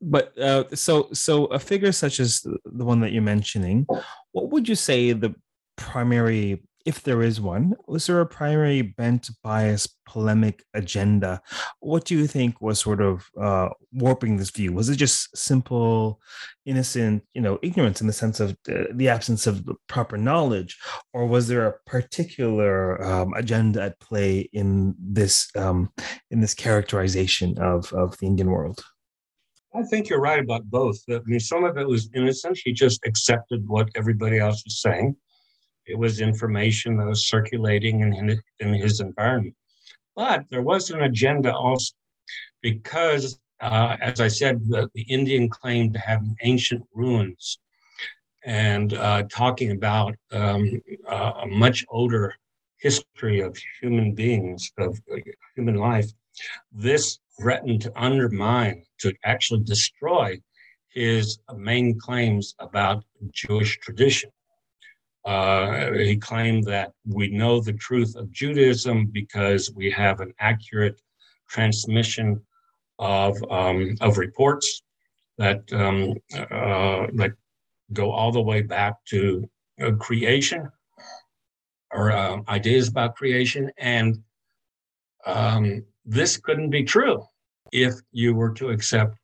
but 0.00 0.36
uh, 0.38 0.64
so 0.74 1.08
so 1.12 1.46
a 1.46 1.58
figure 1.58 1.92
such 1.92 2.20
as 2.20 2.40
the 2.40 2.84
one 2.84 3.00
that 3.00 3.12
you're 3.12 3.22
mentioning, 3.22 3.86
what 4.32 4.50
would 4.50 4.68
you 4.68 4.74
say 4.74 5.12
the 5.12 5.34
primary, 5.76 6.62
if 6.84 7.02
there 7.02 7.22
is 7.22 7.40
one, 7.40 7.74
was 7.86 8.06
there 8.06 8.20
a 8.20 8.26
primary 8.26 8.82
bent, 8.82 9.30
bias, 9.42 9.86
polemic 10.06 10.64
agenda? 10.74 11.40
What 11.80 12.04
do 12.04 12.16
you 12.16 12.26
think 12.26 12.60
was 12.60 12.80
sort 12.80 13.00
of 13.00 13.28
uh, 13.40 13.68
warping 13.92 14.36
this 14.36 14.50
view? 14.50 14.72
Was 14.72 14.88
it 14.88 14.96
just 14.96 15.36
simple, 15.36 16.20
innocent, 16.66 17.22
you 17.34 17.40
know, 17.40 17.58
ignorance 17.62 18.00
in 18.00 18.06
the 18.06 18.12
sense 18.12 18.40
of 18.40 18.56
uh, 18.68 18.84
the 18.92 19.08
absence 19.08 19.46
of 19.46 19.66
proper 19.88 20.16
knowledge, 20.16 20.78
or 21.12 21.26
was 21.26 21.48
there 21.48 21.66
a 21.66 21.78
particular 21.86 23.02
um, 23.02 23.32
agenda 23.34 23.82
at 23.82 24.00
play 24.00 24.50
in 24.52 24.94
this 24.98 25.48
um, 25.56 25.90
in 26.30 26.40
this 26.40 26.54
characterization 26.54 27.58
of 27.58 27.92
of 27.92 28.16
the 28.18 28.26
Indian 28.26 28.50
world? 28.50 28.84
I 29.74 29.82
think 29.82 30.08
you're 30.08 30.20
right 30.20 30.38
about 30.38 30.64
both. 30.70 30.98
I 31.08 31.20
mean, 31.24 31.40
some 31.40 31.64
of 31.64 31.78
it 31.78 31.88
was 31.88 32.10
innocent. 32.14 32.58
He 32.62 32.72
just 32.72 33.00
accepted 33.06 33.66
what 33.66 33.88
everybody 33.94 34.38
else 34.38 34.62
was 34.64 34.82
saying. 34.82 35.16
It 35.86 35.98
was 35.98 36.20
information 36.20 36.96
that 36.98 37.06
was 37.06 37.26
circulating 37.26 38.00
in, 38.00 38.40
in 38.60 38.74
his 38.74 39.00
environment. 39.00 39.54
But 40.14 40.44
there 40.50 40.62
was 40.62 40.90
an 40.90 41.02
agenda 41.02 41.54
also, 41.54 41.94
because, 42.60 43.38
uh, 43.60 43.96
as 44.00 44.20
I 44.20 44.28
said, 44.28 44.60
the, 44.68 44.90
the 44.94 45.02
Indian 45.02 45.48
claimed 45.48 45.94
to 45.94 46.00
have 46.00 46.22
ancient 46.42 46.84
ruins 46.94 47.58
and 48.44 48.92
uh, 48.94 49.22
talking 49.30 49.70
about 49.70 50.14
um, 50.32 50.82
uh, 51.08 51.32
a 51.42 51.46
much 51.46 51.84
older 51.88 52.34
history 52.78 53.40
of 53.40 53.56
human 53.80 54.14
beings, 54.14 54.70
of 54.78 55.00
uh, 55.12 55.16
human 55.56 55.76
life. 55.76 56.10
This 56.72 57.18
threatened 57.42 57.82
to 57.82 57.92
undermine, 58.00 58.84
to 59.00 59.12
actually 59.24 59.64
destroy 59.64 60.40
his 60.90 61.40
main 61.56 61.98
claims 61.98 62.54
about 62.60 63.02
Jewish 63.32 63.78
tradition. 63.80 64.30
Uh, 65.24 65.92
he 65.92 66.16
claimed 66.16 66.64
that 66.64 66.92
we 67.04 67.28
know 67.28 67.60
the 67.60 67.72
truth 67.72 68.14
of 68.16 68.30
Judaism 68.30 69.06
because 69.06 69.72
we 69.74 69.90
have 69.90 70.20
an 70.20 70.32
accurate 70.38 71.00
transmission 71.48 72.40
of 72.98 73.36
um, 73.50 73.96
of 74.00 74.18
reports 74.18 74.82
that 75.38 75.60
um, 75.72 76.14
uh, 76.36 77.06
that 77.14 77.32
go 77.92 78.12
all 78.12 78.30
the 78.30 78.40
way 78.40 78.62
back 78.62 78.94
to 79.06 79.48
uh, 79.80 79.92
creation 79.92 80.70
or 81.92 82.12
uh, 82.12 82.38
ideas 82.48 82.88
about 82.88 83.16
creation, 83.16 83.70
and 83.78 84.18
um, 85.26 85.84
this 86.04 86.36
couldn't 86.36 86.70
be 86.70 86.84
true 86.84 87.24
if 87.72 87.94
you 88.12 88.34
were 88.34 88.52
to 88.54 88.68
accept 88.70 89.16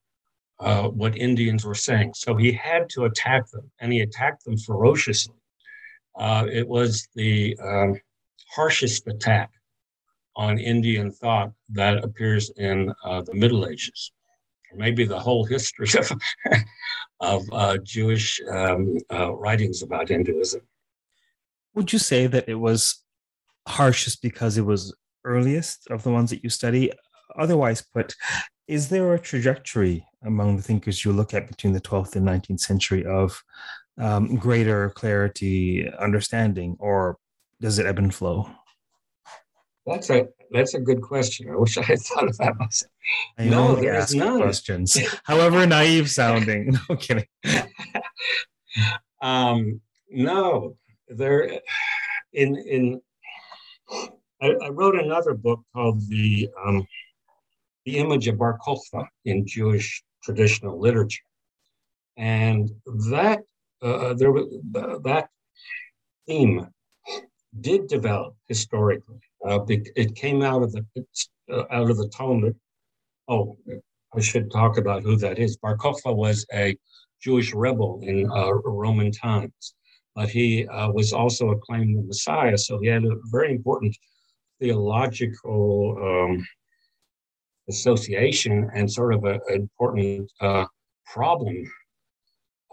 uh, 0.60 0.88
what 0.88 1.16
Indians 1.16 1.64
were 1.64 1.74
saying. 1.74 2.14
So 2.14 2.34
he 2.34 2.52
had 2.52 2.88
to 2.90 3.04
attack 3.04 3.48
them, 3.50 3.70
and 3.80 3.92
he 3.92 4.00
attacked 4.00 4.44
them 4.44 4.56
ferociously. 4.56 5.36
Uh, 6.18 6.46
it 6.50 6.66
was 6.66 7.06
the 7.14 7.56
um, 7.62 7.94
harshest 8.50 9.06
attack 9.06 9.50
on 10.34 10.58
Indian 10.58 11.10
thought 11.10 11.52
that 11.70 12.04
appears 12.04 12.50
in 12.56 12.92
uh, 13.04 13.22
the 13.22 13.34
Middle 13.34 13.66
Ages, 13.68 14.12
or 14.72 14.78
maybe 14.78 15.04
the 15.04 15.18
whole 15.18 15.44
history 15.44 15.88
of, 16.00 16.12
of 17.20 17.42
uh, 17.52 17.78
Jewish 17.82 18.40
um, 18.50 18.98
uh, 19.12 19.32
writings 19.34 19.82
about 19.82 20.08
Hinduism. 20.08 20.62
Would 21.74 21.92
you 21.92 21.98
say 21.98 22.26
that 22.26 22.48
it 22.48 22.54
was 22.54 23.04
harshest 23.66 24.22
because 24.22 24.56
it 24.58 24.64
was 24.64 24.94
earliest 25.24 25.88
of 25.90 26.02
the 26.02 26.10
ones 26.10 26.30
that 26.30 26.42
you 26.42 26.50
study? 26.50 26.90
Otherwise 27.36 27.82
put, 27.82 28.14
is 28.66 28.88
there 28.88 29.14
a 29.14 29.18
trajectory 29.18 30.06
among 30.24 30.56
the 30.56 30.62
thinkers 30.62 31.04
you 31.04 31.12
look 31.12 31.34
at 31.34 31.48
between 31.48 31.72
the 31.72 31.80
12th 31.80 32.16
and 32.16 32.26
19th 32.26 32.60
century 32.60 33.04
of 33.04 33.42
um, 33.98 34.36
greater 34.36 34.90
clarity, 34.90 35.90
understanding, 35.98 36.76
or 36.78 37.18
does 37.60 37.78
it 37.78 37.86
ebb 37.86 37.98
and 37.98 38.14
flow? 38.14 38.48
That's 39.86 40.10
a 40.10 40.28
that's 40.50 40.74
a 40.74 40.80
good 40.80 41.00
question. 41.00 41.50
I 41.50 41.56
wish 41.56 41.78
I 41.78 41.82
had 41.82 41.98
thought 42.00 42.28
of 42.28 42.36
that 42.38 42.56
myself. 42.58 42.90
I 43.38 43.44
no, 43.44 43.74
there's 43.74 44.14
none. 44.14 44.42
Questions, 44.42 44.98
however 45.24 45.66
naive 45.66 46.10
sounding. 46.10 46.76
No 46.88 46.96
kidding. 46.96 47.26
um, 49.22 49.80
no, 50.10 50.76
there. 51.08 51.60
In 52.34 52.56
in, 52.56 53.00
I, 54.42 54.54
I, 54.62 54.68
wrote 54.68 54.94
another 54.94 55.32
book 55.32 55.62
called 55.74 56.06
the 56.08 56.48
um, 56.64 56.86
the 57.88 57.98
Image 57.98 58.28
of 58.28 58.36
Bar 58.36 58.58
Kokhba 58.58 59.06
in 59.24 59.46
Jewish 59.46 60.02
traditional 60.22 60.78
literature, 60.78 61.24
and 62.18 62.70
that 63.10 63.40
uh, 63.80 64.12
there 64.12 64.36
uh, 64.36 64.98
that 65.04 65.28
theme 66.26 66.66
did 67.62 67.86
develop 67.86 68.34
historically. 68.46 69.20
Uh, 69.42 69.60
it 69.68 70.14
came 70.14 70.42
out 70.42 70.62
of 70.62 70.70
the 70.72 70.84
uh, 71.50 71.64
out 71.70 71.88
of 71.88 71.96
the 71.96 72.08
Talmud. 72.08 72.54
Oh, 73.26 73.56
I 74.14 74.20
should 74.20 74.50
talk 74.50 74.76
about 74.76 75.02
who 75.02 75.16
that 75.16 75.38
is. 75.38 75.56
Bar 75.56 75.78
Kokhba 75.78 76.14
was 76.14 76.44
a 76.52 76.76
Jewish 77.22 77.54
rebel 77.54 78.00
in 78.02 78.30
uh, 78.30 78.52
Roman 78.52 79.12
times, 79.12 79.74
but 80.14 80.28
he 80.28 80.68
uh, 80.68 80.90
was 80.90 81.14
also 81.14 81.52
acclaimed 81.52 81.96
the 81.96 82.02
Messiah. 82.02 82.58
So 82.58 82.78
he 82.80 82.88
had 82.88 83.04
a 83.04 83.16
very 83.30 83.50
important 83.52 83.96
theological 84.60 85.96
um, 86.02 86.46
association 87.68 88.70
and 88.74 88.90
sort 88.90 89.14
of 89.14 89.24
an 89.24 89.40
important 89.48 90.30
problem 91.06 91.64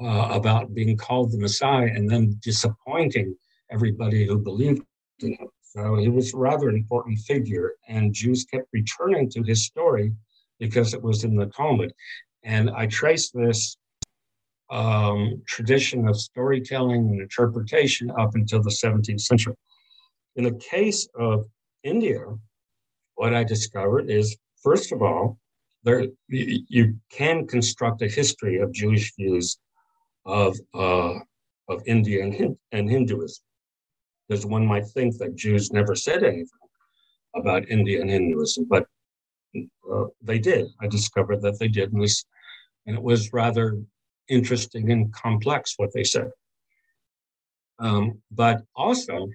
uh, 0.02 0.30
about 0.32 0.74
being 0.74 0.98
called 0.98 1.32
the 1.32 1.38
Messiah 1.38 1.90
and 1.94 2.10
then 2.10 2.38
disappointing 2.42 3.36
everybody 3.72 4.26
who 4.26 4.38
believed 4.38 4.82
in 5.20 5.34
him. 5.34 5.48
So 5.62 5.96
he 5.96 6.10
was 6.10 6.34
rather 6.34 6.70
important 6.70 7.20
figure, 7.20 7.74
and 7.88 8.14
Jews 8.14 8.46
kept 8.46 8.68
returning 8.72 9.30
to 9.32 9.44
his 9.44 9.66
story 9.66 10.14
because 10.60 10.94
it 10.94 11.02
was 11.02 11.24
in 11.24 11.36
the 11.36 11.48
Talmud. 11.48 11.94
And 12.44 12.70
I 12.70 12.88
trace 12.88 13.32
this 13.32 13.78
um, 14.70 15.42
tradition 15.46 16.08
of 16.08 16.20
storytelling 16.20 17.10
and 17.10 17.22
interpretation 17.22 18.10
up 18.18 18.36
until 18.36 18.62
the 18.62 18.70
17th 18.70 19.22
century. 19.22 19.56
In 20.38 20.46
the 20.46 20.54
case 20.54 21.08
of 21.20 21.46
India, 21.84 22.24
what 23.16 23.34
I 23.34 23.44
discovered 23.44 24.10
is, 24.10 24.38
first 24.66 24.92
of 24.92 25.02
all, 25.02 25.38
there 25.84 26.08
you 26.28 26.96
can 27.12 27.46
construct 27.46 28.02
a 28.02 28.08
history 28.08 28.60
of 28.60 28.74
Jewish 28.74 29.14
views 29.16 29.58
of, 30.26 30.58
uh, 30.74 31.14
of 31.70 31.84
India 31.86 32.24
and, 32.24 32.58
and 32.72 32.90
Hinduism. 32.90 33.44
Because 34.28 34.46
one 34.46 34.66
might 34.66 34.88
think 34.88 35.18
that 35.20 35.36
Jews 35.36 35.72
never 35.72 35.96
said 35.96 36.24
anything 36.24 36.66
about 37.36 37.70
India 37.70 38.02
and 38.02 38.10
Hinduism, 38.10 38.66
but 38.68 38.88
uh, 39.56 40.06
they 40.24 40.40
did. 40.40 40.66
I 40.82 40.88
discovered 40.88 41.42
that 41.44 41.60
they 41.60 41.68
did, 41.68 41.94
and, 41.94 42.04
and 42.88 42.98
it 42.98 43.04
was 43.04 43.32
rather 43.32 43.78
interesting 44.28 44.92
and 44.92 45.14
complex 45.14 45.76
what 45.78 45.94
they 45.94 46.04
said. 46.04 46.32
Um, 47.78 48.20
but 48.32 48.64
also, 48.76 49.30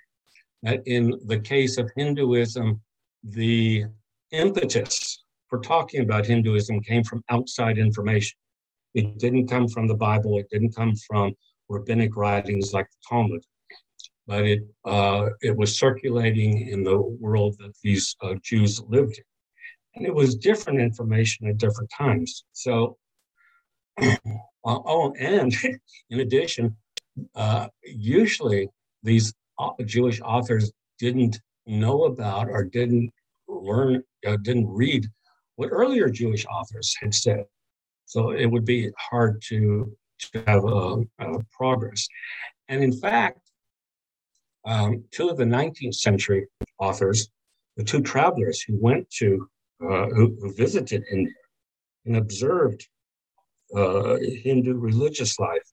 that 0.64 0.82
in 0.86 1.20
the 1.26 1.38
case 1.38 1.78
of 1.78 1.90
Hinduism, 1.94 2.80
the 3.22 3.84
impetus 4.32 5.19
for 5.50 5.58
talking 5.58 6.00
about 6.00 6.26
Hinduism 6.26 6.80
came 6.80 7.02
from 7.02 7.22
outside 7.28 7.76
information. 7.76 8.38
It 8.94 9.18
didn't 9.18 9.48
come 9.48 9.68
from 9.68 9.88
the 9.88 9.94
Bible. 9.94 10.38
It 10.38 10.48
didn't 10.50 10.74
come 10.74 10.94
from 11.08 11.34
rabbinic 11.68 12.16
writings 12.16 12.72
like 12.72 12.88
the 12.90 12.96
Talmud, 13.08 13.42
but 14.26 14.46
it 14.46 14.60
uh, 14.84 15.30
it 15.42 15.56
was 15.56 15.78
circulating 15.78 16.68
in 16.68 16.82
the 16.84 16.98
world 16.98 17.56
that 17.58 17.74
these 17.82 18.16
uh, 18.22 18.34
Jews 18.42 18.80
lived 18.88 19.18
in, 19.18 19.24
and 19.96 20.06
it 20.06 20.14
was 20.14 20.36
different 20.36 20.80
information 20.80 21.48
at 21.48 21.58
different 21.58 21.90
times. 21.96 22.44
So, 22.52 22.96
uh, 24.00 24.16
oh, 24.64 25.12
and 25.18 25.54
in 26.10 26.20
addition, 26.20 26.76
uh, 27.34 27.68
usually 27.84 28.68
these 29.02 29.32
uh, 29.58 29.70
Jewish 29.84 30.20
authors 30.20 30.72
didn't 30.98 31.40
know 31.66 32.04
about 32.04 32.48
or 32.48 32.64
didn't 32.64 33.10
learn, 33.48 34.02
uh, 34.26 34.36
didn't 34.36 34.68
read 34.68 35.06
what 35.60 35.68
earlier 35.72 36.08
Jewish 36.08 36.46
authors 36.46 36.96
had 37.02 37.12
said. 37.12 37.44
So 38.06 38.30
it 38.30 38.46
would 38.46 38.64
be 38.64 38.90
hard 38.96 39.42
to, 39.48 39.94
to 40.20 40.42
have 40.46 40.64
a, 40.64 41.04
a 41.18 41.44
progress. 41.52 42.08
And 42.70 42.82
in 42.82 42.98
fact, 42.98 43.40
um, 44.64 45.04
two 45.10 45.28
of 45.28 45.36
the 45.36 45.44
19th 45.44 45.96
century 45.96 46.46
authors, 46.78 47.28
the 47.76 47.84
two 47.84 48.00
travelers 48.00 48.62
who 48.62 48.78
went 48.80 49.10
to, 49.18 49.50
uh, 49.82 50.06
who, 50.06 50.34
who, 50.40 50.54
visited 50.54 51.04
India 51.12 51.34
and 52.06 52.16
observed 52.16 52.88
uh, 53.76 54.16
Hindu 54.42 54.74
religious 54.78 55.38
life 55.38 55.68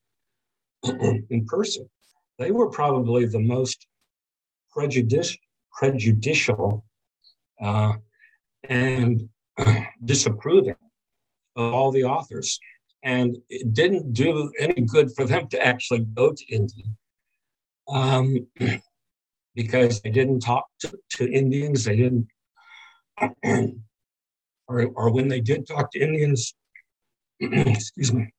in 0.84 1.46
person, 1.46 1.90
they 2.40 2.52
were 2.52 2.70
probably 2.70 3.26
the 3.26 3.40
most 3.40 3.88
prejudici- 4.76 5.40
prejudicial 5.72 6.84
uh, 7.62 7.94
and 8.66 9.30
disapproving 10.04 10.76
of 11.56 11.74
all 11.74 11.92
the 11.92 12.04
authors. 12.04 12.60
And 13.04 13.38
it 13.50 13.74
didn't 13.74 14.14
do 14.14 14.52
any 14.60 14.82
good 14.82 15.12
for 15.16 15.26
them 15.26 15.48
to 15.50 15.66
actually 15.66 16.00
go 16.00 16.34
to 16.34 16.46
India 16.54 16.86
um, 17.88 18.48
because 19.56 20.02
they 20.02 20.10
didn't 20.10 20.42
talk 20.42 20.66
to, 20.82 20.98
to 21.12 21.32
Indians. 21.32 21.86
They 21.86 21.96
didn't, 21.96 22.28
or, 24.68 24.86
or 24.96 25.12
when 25.12 25.28
they 25.28 25.42
did 25.42 25.68
talk 25.68 25.92
to 25.92 26.00
Indians, 26.00 26.54
excuse 27.40 28.14
me, 28.14 28.34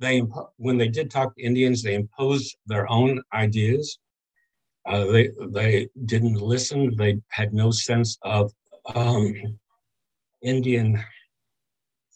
they 0.00 0.20
when 0.56 0.78
they 0.78 0.88
did 0.88 1.10
talk 1.10 1.34
to 1.34 1.42
Indians, 1.42 1.82
they 1.82 1.94
imposed 1.94 2.56
their 2.66 2.90
own 2.90 3.20
ideas. 3.34 3.98
Uh, 4.86 5.04
they 5.06 5.30
they 5.48 5.88
didn't 6.04 6.40
listen. 6.40 6.96
They 6.96 7.18
had 7.28 7.52
no 7.52 7.70
sense 7.70 8.16
of 8.22 8.52
um, 8.94 9.34
Indian 10.42 11.02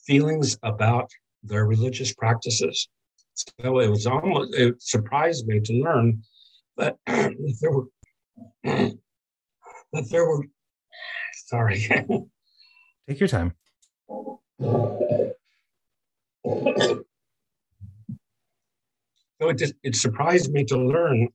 feelings 0.07 0.59
about 0.63 1.11
their 1.43 1.67
religious 1.67 2.15
practices. 2.15 2.89
So 3.35 3.79
it 3.81 3.89
was 3.89 4.07
almost, 4.07 4.55
it 4.55 4.83
surprised 4.83 5.47
me 5.47 5.61
to 5.61 5.73
learn 5.73 6.23
that 6.77 6.97
there 7.07 7.71
were, 7.73 7.87
But 9.93 10.09
there 10.11 10.27
were, 10.27 10.45
sorry. 11.47 11.87
Take 13.09 13.21
your 13.21 13.29
time. 13.29 13.53
So 19.41 19.49
it 19.49 19.59
just 19.59 19.75
it 19.83 19.97
surprised 19.97 20.53
me 20.53 20.65
to 20.65 20.79
learn 20.79 21.29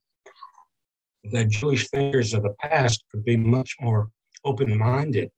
that 1.25 1.49
Jewish 1.49 1.89
thinkers 1.89 2.33
of 2.33 2.43
the 2.43 2.55
past 2.59 3.03
could 3.11 3.25
be 3.25 3.37
much 3.37 3.75
more 3.79 4.09
open-minded 4.47 5.29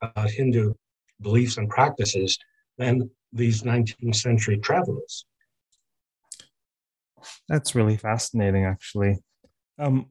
about 0.00 0.30
Hindu 0.30 0.74
beliefs 1.20 1.56
and 1.56 1.68
practices 1.68 2.38
than 2.78 3.10
these 3.32 3.62
19th 3.62 4.16
century 4.16 4.58
travelers. 4.58 5.24
That's 7.48 7.74
really 7.74 7.96
fascinating, 7.96 8.64
actually. 8.64 9.18
Um, 9.78 10.06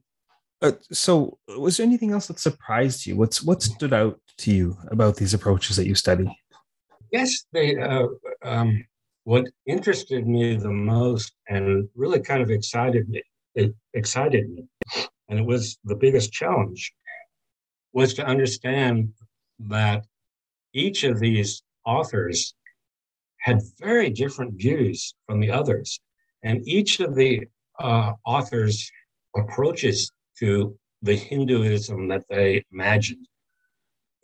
uh, 0.60 0.72
so, 0.90 1.38
was 1.48 1.76
there 1.76 1.86
anything 1.86 2.12
else 2.12 2.28
that 2.28 2.38
surprised 2.38 3.06
you? 3.06 3.16
What's 3.16 3.42
what 3.42 3.62
stood 3.62 3.92
out 3.92 4.20
to 4.38 4.52
you 4.52 4.76
about 4.88 5.16
these 5.16 5.34
approaches 5.34 5.76
that 5.76 5.86
you 5.86 5.94
study? 5.94 6.26
Yes, 7.10 7.44
they. 7.52 7.76
Uh, 7.76 8.06
um, 8.44 8.84
what 9.24 9.46
interested 9.66 10.26
me 10.26 10.56
the 10.56 10.70
most 10.70 11.32
and 11.48 11.88
really 11.94 12.20
kind 12.20 12.42
of 12.42 12.50
excited 12.50 13.08
me, 13.08 13.22
it 13.54 13.74
excited 13.94 14.48
me, 14.50 14.64
and 15.28 15.38
it 15.38 15.46
was 15.46 15.78
the 15.84 15.96
biggest 15.96 16.32
challenge, 16.32 16.92
was 17.92 18.14
to 18.14 18.26
understand 18.26 19.12
that 19.58 20.04
each 20.72 21.04
of 21.04 21.20
these 21.20 21.62
authors 21.84 22.54
had 23.38 23.60
very 23.80 24.08
different 24.10 24.54
views 24.54 25.14
from 25.26 25.40
the 25.40 25.50
others, 25.50 26.00
and 26.42 26.66
each 26.66 27.00
of 27.00 27.14
the 27.14 27.46
uh, 27.78 28.12
authors' 28.24 28.90
approaches 29.36 30.10
to 30.38 30.76
the 31.02 31.16
Hinduism 31.16 32.08
that 32.08 32.24
they 32.28 32.64
imagined, 32.72 33.26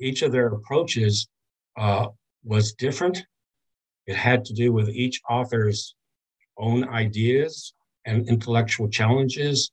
each 0.00 0.22
of 0.22 0.32
their 0.32 0.46
approaches 0.46 1.28
uh, 1.76 2.06
was 2.44 2.72
different. 2.74 3.18
It 4.06 4.16
had 4.16 4.44
to 4.46 4.54
do 4.54 4.72
with 4.72 4.88
each 4.88 5.20
author's 5.28 5.94
own 6.56 6.88
ideas 6.88 7.74
and 8.06 8.28
intellectual 8.28 8.88
challenges, 8.88 9.70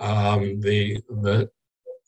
um, 0.00 0.60
the, 0.60 1.00
the 1.08 1.48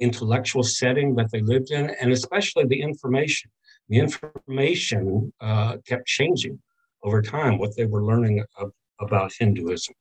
intellectual 0.00 0.62
setting 0.62 1.14
that 1.16 1.30
they 1.30 1.40
lived 1.40 1.70
in, 1.70 1.90
and 2.00 2.12
especially 2.12 2.66
the 2.66 2.80
information. 2.80 3.50
The 3.88 3.98
information 3.98 5.32
uh, 5.40 5.76
kept 5.86 6.06
changing 6.06 6.60
over 7.02 7.22
time, 7.22 7.58
what 7.58 7.76
they 7.76 7.86
were 7.86 8.04
learning 8.04 8.44
of, 8.58 8.72
about 9.00 9.32
Hinduism. 9.38 9.94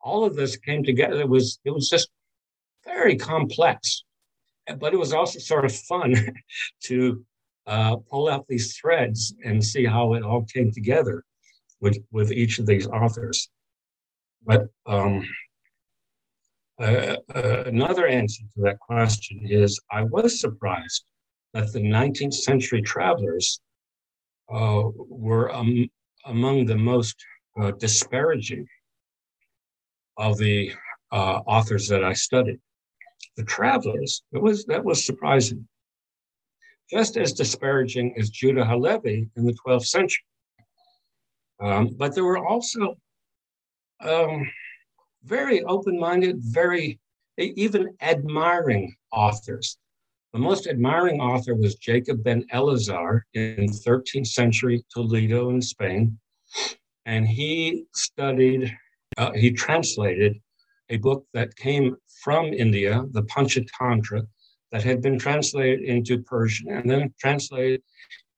All 0.00 0.24
of 0.24 0.34
this 0.34 0.56
came 0.56 0.82
together. 0.82 1.20
It 1.20 1.28
was, 1.28 1.58
it 1.64 1.70
was 1.70 1.88
just 1.88 2.10
very 2.84 3.16
complex, 3.16 4.04
but 4.78 4.92
it 4.92 4.98
was 4.98 5.12
also 5.12 5.38
sort 5.38 5.64
of 5.64 5.74
fun 5.74 6.14
to 6.84 7.24
uh, 7.66 7.96
pull 8.10 8.28
out 8.28 8.46
these 8.48 8.76
threads 8.76 9.34
and 9.44 9.64
see 9.64 9.84
how 9.84 10.14
it 10.14 10.22
all 10.22 10.44
came 10.44 10.72
together 10.72 11.22
with, 11.80 11.98
with 12.10 12.32
each 12.32 12.58
of 12.58 12.66
these 12.66 12.86
authors. 12.86 13.48
But 14.44 14.68
um, 14.86 15.28
uh, 16.80 17.16
uh, 17.34 17.64
another 17.66 18.06
answer 18.06 18.42
to 18.54 18.62
that 18.62 18.78
question 18.78 19.40
is 19.44 19.80
I 19.90 20.04
was 20.04 20.40
surprised 20.40 21.04
that 21.54 21.72
the 21.72 21.80
19th 21.80 22.34
century 22.34 22.82
travelers 22.82 23.60
uh, 24.52 24.82
were 24.94 25.52
um, 25.54 25.88
among 26.26 26.66
the 26.66 26.76
most 26.76 27.16
uh, 27.60 27.72
disparaging 27.72 28.66
of 30.16 30.38
the 30.38 30.72
uh, 31.10 31.40
authors 31.46 31.88
that 31.88 32.04
I 32.04 32.12
studied. 32.12 32.60
The 33.36 33.44
travelers, 33.44 34.22
it 34.32 34.42
was, 34.42 34.64
that 34.66 34.84
was 34.84 35.04
surprising 35.04 35.66
just 36.90 37.16
as 37.16 37.32
disparaging 37.32 38.14
as 38.18 38.30
Judah 38.30 38.64
Halevi 38.64 39.28
in 39.36 39.44
the 39.44 39.56
12th 39.66 39.86
century. 39.86 40.24
Um, 41.60 41.90
but 41.96 42.14
there 42.14 42.24
were 42.24 42.44
also 42.44 42.96
um, 44.00 44.50
very 45.24 45.62
open 45.64 45.98
minded, 45.98 46.38
very 46.40 46.98
even 47.38 47.94
admiring 48.00 48.94
authors. 49.12 49.78
The 50.32 50.38
most 50.38 50.66
admiring 50.66 51.20
author 51.20 51.54
was 51.54 51.76
Jacob 51.76 52.22
ben 52.22 52.44
Elazar 52.52 53.22
in 53.34 53.66
13th 53.68 54.26
century 54.26 54.84
Toledo 54.92 55.50
in 55.50 55.62
Spain. 55.62 56.18
And 57.06 57.26
he 57.26 57.84
studied, 57.94 58.76
uh, 59.16 59.32
he 59.32 59.52
translated 59.52 60.38
a 60.90 60.98
book 60.98 61.24
that 61.32 61.56
came 61.56 61.96
from 62.22 62.46
India, 62.46 63.04
the 63.12 63.22
Panchatantra, 63.22 64.26
that 64.72 64.84
had 64.84 65.00
been 65.00 65.18
translated 65.18 65.80
into 65.80 66.22
Persian 66.22 66.70
and 66.70 66.90
then 66.90 67.14
translated 67.18 67.82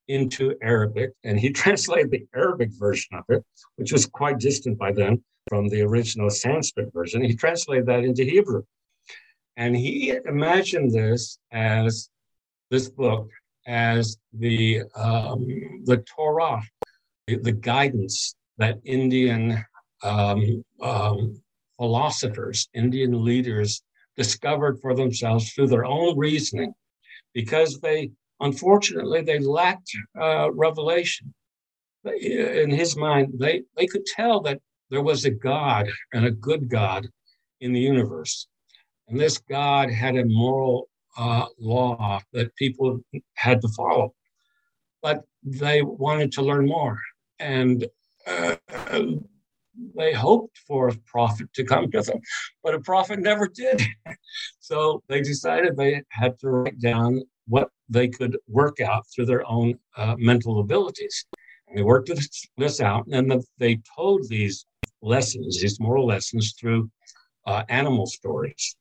into 0.07 0.55
Arabic. 0.63 1.11
And 1.25 1.41
he 1.41 1.51
translated 1.63 2.11
the 2.11 2.27
Arabic 2.35 2.71
version 2.79 3.17
of 3.17 3.25
it, 3.29 3.45
which 3.77 3.93
was 3.93 4.07
quite 4.07 4.39
distant 4.39 4.79
by 4.79 4.93
then 4.93 5.23
from 5.49 5.69
the 5.69 5.83
original 5.83 6.31
Sanskrit 6.31 6.93
version. 6.93 7.23
He 7.23 7.35
translated 7.35 7.87
that 7.87 8.05
into 8.05 8.25
Hebrew. 8.25 8.63
And 9.57 9.77
he 9.77 10.17
imagined 10.27 10.93
this 10.93 11.39
as 11.53 12.09
this 12.71 12.89
book 12.89 13.29
as 13.67 14.17
the 14.33 14.83
um, 14.95 15.47
the 15.85 15.99
Torah, 16.17 16.63
the, 17.27 17.37
the, 17.37 17.53
guidance 17.53 18.35
that 18.59 18.79
Indian 18.85 19.63
um, 20.03 20.65
um, 20.81 21.35
philosophers, 21.77 22.69
Indian 22.75 23.25
leaders 23.25 23.83
discovered 24.17 24.79
for 24.81 24.95
themselves 24.95 25.53
through 25.53 25.67
their 25.67 25.85
own 25.85 26.17
reasoning 26.17 26.73
because 27.35 27.81
they 27.81 28.11
unfortunately 28.41 29.23
they 29.23 29.39
lacked 29.39 29.91
uh, 30.21 30.51
revelation 30.53 31.33
in 32.05 32.71
his 32.71 32.97
mind 32.97 33.33
they, 33.39 33.63
they 33.77 33.87
could 33.87 34.05
tell 34.07 34.41
that 34.41 34.59
there 34.91 35.03
was 35.03 35.25
a 35.25 35.31
god 35.31 35.89
and 36.13 36.27
a 36.27 36.31
good 36.31 36.69
god 36.69 37.07
in 37.61 37.73
the 37.73 37.81
universe 37.81 38.49
and 39.09 39.19
this 39.19 39.39
god 39.39 39.91
had 39.91 40.17
a 40.17 40.25
moral 40.25 40.89
uh, 41.19 41.47
law 41.59 42.21
that 42.33 42.55
people 42.57 43.01
had 43.35 43.61
to 43.61 43.69
follow 43.69 44.15
but 45.03 45.25
they 45.43 45.83
wanted 45.83 46.31
to 46.33 46.43
learn 46.43 46.67
more 46.67 46.99
and 47.39 47.87
uh, 48.27 48.57
they 49.97 50.13
hoped 50.13 50.59
for 50.67 50.89
a 50.89 50.97
prophet 51.07 51.53
to 51.55 51.65
come 51.65 51.91
to 51.91 52.03
them, 52.03 52.21
but 52.63 52.75
a 52.75 52.81
prophet 52.81 53.21
never 53.21 53.49
did. 53.49 53.83
so 54.61 55.03
they 55.09 55.21
decided 55.21 55.77
they 55.77 56.03
had 56.11 56.39
to 56.41 56.51
write 56.51 56.79
down 56.81 57.23
what 57.47 57.71
they 57.89 58.09
could 58.09 58.37
work 58.47 58.81
out 58.81 59.05
through 59.09 59.27
their 59.27 59.47
own 59.49 59.79
uh, 59.97 60.15
mental 60.19 60.61
abilities. 60.61 61.25
And 61.69 61.79
they 61.79 61.83
worked 61.83 62.09
this, 62.09 62.47
this 62.57 62.81
out, 62.81 63.07
and 63.07 63.31
then 63.31 63.43
they 63.59 63.81
told 63.97 64.29
these 64.29 64.65
lessons, 65.03 65.61
these 65.61 65.81
moral 65.81 66.07
lessons, 66.07 66.55
through 66.59 66.91
uh, 67.47 67.65
animal 67.69 68.07
stories, 68.07 68.77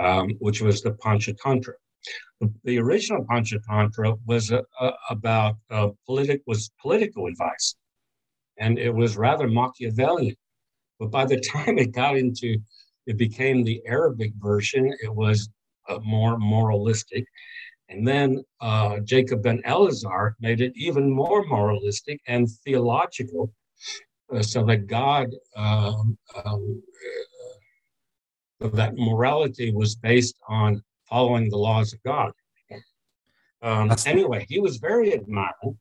um, 0.00 0.30
which 0.38 0.60
was 0.60 0.82
the 0.82 0.92
Panchatantra. 0.92 1.74
The, 2.40 2.52
the 2.64 2.78
original 2.78 3.24
Panchatantra 3.24 4.18
was 4.26 4.52
uh, 4.52 4.62
uh 4.80 4.92
about 5.10 5.56
uh, 5.70 5.88
politic 6.06 6.42
was 6.46 6.70
political 6.80 7.26
advice 7.26 7.74
and 8.58 8.78
it 8.78 8.90
was 8.90 9.16
rather 9.16 9.48
Machiavellian. 9.48 10.36
But 10.98 11.10
by 11.10 11.24
the 11.24 11.40
time 11.52 11.78
it 11.78 11.92
got 11.92 12.16
into, 12.16 12.58
it 13.06 13.16
became 13.16 13.64
the 13.64 13.80
Arabic 13.86 14.32
version, 14.38 14.92
it 15.02 15.14
was 15.14 15.48
uh, 15.88 15.98
more 16.04 16.38
moralistic. 16.38 17.24
And 17.88 18.06
then 18.06 18.44
uh, 18.60 18.98
Jacob 19.00 19.42
ben 19.42 19.62
Elazar 19.64 20.32
made 20.40 20.60
it 20.60 20.72
even 20.76 21.10
more 21.10 21.46
moralistic 21.46 22.20
and 22.26 22.46
theological, 22.64 23.50
uh, 24.34 24.42
so 24.42 24.64
that 24.64 24.86
God, 24.86 25.30
um, 25.56 26.18
um, 26.44 26.82
uh, 28.60 28.68
that 28.68 28.96
morality 28.96 29.72
was 29.72 29.94
based 29.94 30.36
on 30.48 30.82
following 31.08 31.48
the 31.48 31.56
laws 31.56 31.92
of 31.92 32.02
God. 32.02 32.32
Um, 33.62 33.92
anyway, 34.06 34.46
he 34.48 34.60
was 34.60 34.76
very 34.76 35.12
admiring. 35.14 35.78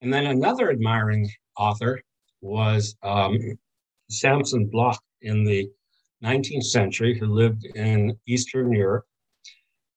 And 0.00 0.12
then 0.12 0.26
another 0.26 0.70
admiring 0.70 1.30
author 1.56 2.00
was 2.40 2.96
um, 3.02 3.38
Samson 4.10 4.66
Bloch 4.66 5.00
in 5.20 5.44
the 5.44 5.68
19th 6.24 6.64
century, 6.64 7.18
who 7.18 7.26
lived 7.26 7.64
in 7.64 8.16
Eastern 8.26 8.72
Europe. 8.72 9.04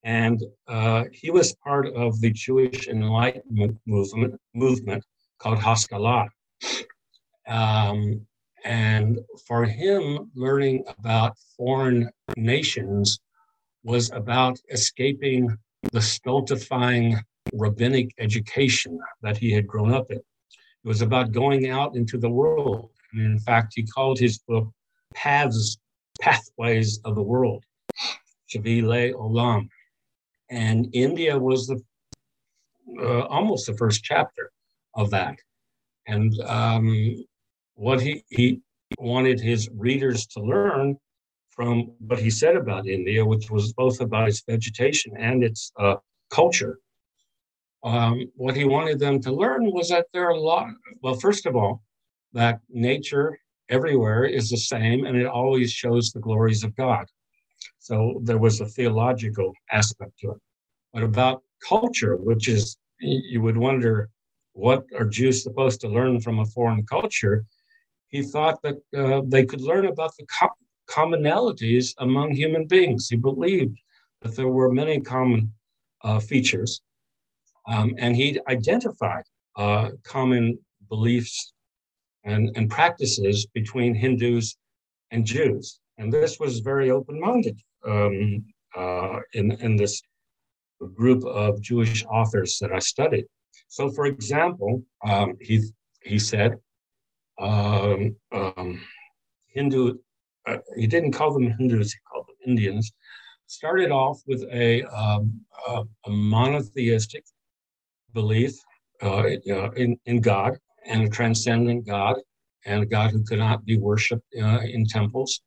And 0.04 0.42
uh, 0.68 1.04
he 1.12 1.30
was 1.30 1.56
part 1.64 1.88
of 1.88 2.20
the 2.20 2.30
Jewish 2.30 2.86
Enlightenment 2.86 3.78
movement, 3.86 4.40
movement 4.54 5.04
called 5.38 5.58
Haskalah. 5.58 6.28
Um, 7.46 8.26
and 8.64 9.20
for 9.46 9.64
him, 9.64 10.30
learning 10.34 10.84
about 10.98 11.36
foreign 11.56 12.10
nations 12.36 13.20
was 13.84 14.10
about 14.10 14.58
escaping 14.70 15.56
the 15.92 16.02
stultifying 16.02 17.16
rabbinic 17.52 18.12
education 18.18 18.98
that 19.22 19.36
he 19.36 19.52
had 19.52 19.66
grown 19.66 19.94
up 19.94 20.10
in. 20.10 20.16
It 20.16 20.88
was 20.88 21.02
about 21.02 21.32
going 21.32 21.70
out 21.70 21.94
into 21.94 22.18
the 22.18 22.28
world. 22.28 22.90
And 23.12 23.24
in 23.24 23.38
fact, 23.38 23.74
he 23.76 23.84
called 23.84 24.18
his 24.18 24.38
book 24.38 24.68
Paths, 25.14 25.78
Pathways 26.20 27.00
of 27.04 27.14
the 27.14 27.22
World, 27.22 27.64
Shavile 28.48 29.12
Olam. 29.14 29.68
And 30.50 30.88
India 30.92 31.38
was 31.38 31.66
the 31.66 31.80
uh, 33.00 33.22
almost 33.26 33.66
the 33.66 33.76
first 33.76 34.02
chapter 34.02 34.50
of 34.94 35.10
that. 35.10 35.36
And 36.06 36.32
um, 36.42 37.24
what 37.76 38.00
he, 38.00 38.24
he 38.28 38.60
wanted 38.98 39.40
his 39.40 39.68
readers 39.74 40.26
to 40.26 40.40
learn 40.40 40.96
from 41.50 41.92
what 41.98 42.18
he 42.18 42.30
said 42.30 42.56
about 42.56 42.86
India, 42.86 43.24
which 43.24 43.50
was 43.50 43.72
both 43.72 44.00
about 44.00 44.28
its 44.28 44.42
vegetation 44.46 45.12
and 45.18 45.42
its 45.42 45.72
uh, 45.78 45.96
culture. 46.30 46.78
Um, 47.84 48.30
what 48.34 48.56
he 48.56 48.64
wanted 48.64 48.98
them 48.98 49.20
to 49.22 49.32
learn 49.32 49.70
was 49.72 49.88
that 49.90 50.06
there 50.12 50.26
are 50.26 50.30
a 50.30 50.40
lot, 50.40 50.68
well, 51.02 51.14
first 51.14 51.46
of 51.46 51.54
all, 51.54 51.82
that 52.32 52.60
nature 52.68 53.38
everywhere 53.68 54.24
is 54.24 54.50
the 54.50 54.56
same 54.56 55.06
and 55.06 55.16
it 55.16 55.26
always 55.26 55.72
shows 55.72 56.10
the 56.10 56.20
glories 56.20 56.64
of 56.64 56.74
God. 56.76 57.06
So 57.78 58.20
there 58.24 58.38
was 58.38 58.60
a 58.60 58.66
theological 58.66 59.52
aspect 59.70 60.18
to 60.20 60.32
it. 60.32 60.38
But 60.92 61.02
about 61.02 61.42
culture, 61.66 62.16
which 62.16 62.48
is, 62.48 62.76
you 63.00 63.40
would 63.42 63.56
wonder, 63.56 64.10
what 64.52 64.84
are 64.98 65.04
Jews 65.04 65.42
supposed 65.42 65.80
to 65.82 65.88
learn 65.88 66.20
from 66.20 66.38
a 66.38 66.46
foreign 66.46 66.84
culture? 66.86 67.44
He 68.16 68.22
thought 68.22 68.58
that 68.62 68.78
uh, 68.96 69.20
they 69.26 69.44
could 69.44 69.60
learn 69.60 69.86
about 69.86 70.12
the 70.16 70.26
co- 70.38 70.58
commonalities 70.96 71.86
among 71.98 72.32
human 72.32 72.64
beings. 72.66 73.08
He 73.10 73.16
believed 73.30 73.76
that 74.22 74.34
there 74.36 74.48
were 74.58 74.72
many 74.72 74.96
common 75.00 75.52
uh, 76.02 76.20
features. 76.30 76.80
Um, 77.72 77.88
and 77.98 78.16
he 78.16 78.40
identified 78.48 79.24
uh, 79.56 79.90
common 80.14 80.58
beliefs 80.88 81.52
and, 82.24 82.42
and 82.56 82.70
practices 82.70 83.46
between 83.52 83.94
Hindus 83.94 84.56
and 85.10 85.26
Jews. 85.26 85.64
And 85.98 86.10
this 86.10 86.40
was 86.40 86.60
very 86.60 86.88
open 86.90 87.20
minded 87.20 87.58
um, 87.86 88.44
uh, 88.74 89.18
in, 89.34 89.52
in 89.66 89.76
this 89.76 90.00
group 91.00 91.22
of 91.24 91.60
Jewish 91.60 92.02
authors 92.06 92.56
that 92.62 92.72
I 92.72 92.78
studied. 92.78 93.26
So, 93.68 93.90
for 93.90 94.06
example, 94.06 94.82
um, 95.04 95.34
he, 95.38 95.56
he 96.02 96.18
said, 96.18 96.56
um, 97.38 98.16
um, 98.32 98.80
Hindu, 99.48 99.98
uh, 100.46 100.58
he 100.76 100.86
didn't 100.86 101.12
call 101.12 101.32
them 101.32 101.50
Hindus, 101.58 101.92
he 101.92 101.98
called 102.10 102.26
them 102.26 102.36
Indians, 102.46 102.92
started 103.46 103.90
off 103.90 104.20
with 104.26 104.44
a, 104.52 104.82
um, 104.84 105.40
a, 105.68 105.84
a 106.06 106.10
monotheistic 106.10 107.24
belief 108.12 108.54
uh, 109.02 109.26
in, 109.76 109.98
in 110.06 110.20
God 110.20 110.58
and 110.86 111.04
a 111.04 111.08
transcendent 111.08 111.86
God 111.86 112.16
and 112.64 112.82
a 112.82 112.86
God 112.86 113.10
who 113.10 113.22
could 113.24 113.38
not 113.38 113.64
be 113.64 113.78
worshipped 113.78 114.26
uh, 114.40 114.60
in 114.62 114.86
temples. 114.86 115.40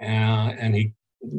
Uh, 0.00 0.52
and 0.58 0.74
he 0.74 0.92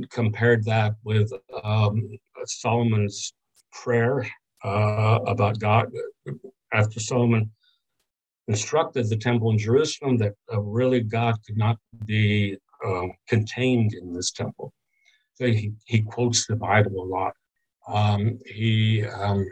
compared 0.10 0.64
that 0.66 0.96
with 1.04 1.32
um, 1.64 2.18
Solomon's 2.46 3.34
prayer 3.72 4.28
uh, 4.64 5.20
about 5.28 5.60
God 5.60 5.92
after 6.74 7.00
Solomon 7.00 7.52
instructed 8.48 9.10
the 9.10 9.18
temple 9.18 9.52
in 9.52 9.58
Jerusalem 9.58 10.18
that 10.18 10.34
uh, 10.52 10.60
really 10.62 11.02
God 11.02 11.36
could 11.46 11.58
not 11.58 11.78
be 12.06 12.58
um, 12.86 13.12
contained 13.28 13.94
in 13.94 14.14
this 14.14 14.32
temple. 14.32 14.74
So 15.36 15.46
he, 15.48 15.74
he 15.86 16.02
quotes 16.02 16.48
the 16.48 16.56
Bible 16.56 17.04
a 17.04 17.08
lot. 17.08 17.34
Um, 17.88 18.40
he, 18.46 19.06
um, 19.06 19.46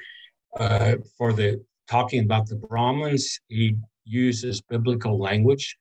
uh, 0.57 0.95
for 1.17 1.33
the 1.33 1.63
talking 1.89 2.23
about 2.23 2.47
the 2.47 2.55
Brahmins, 2.55 3.39
he 3.47 3.77
uses 4.05 4.61
biblical 4.61 5.19
language 5.19 5.77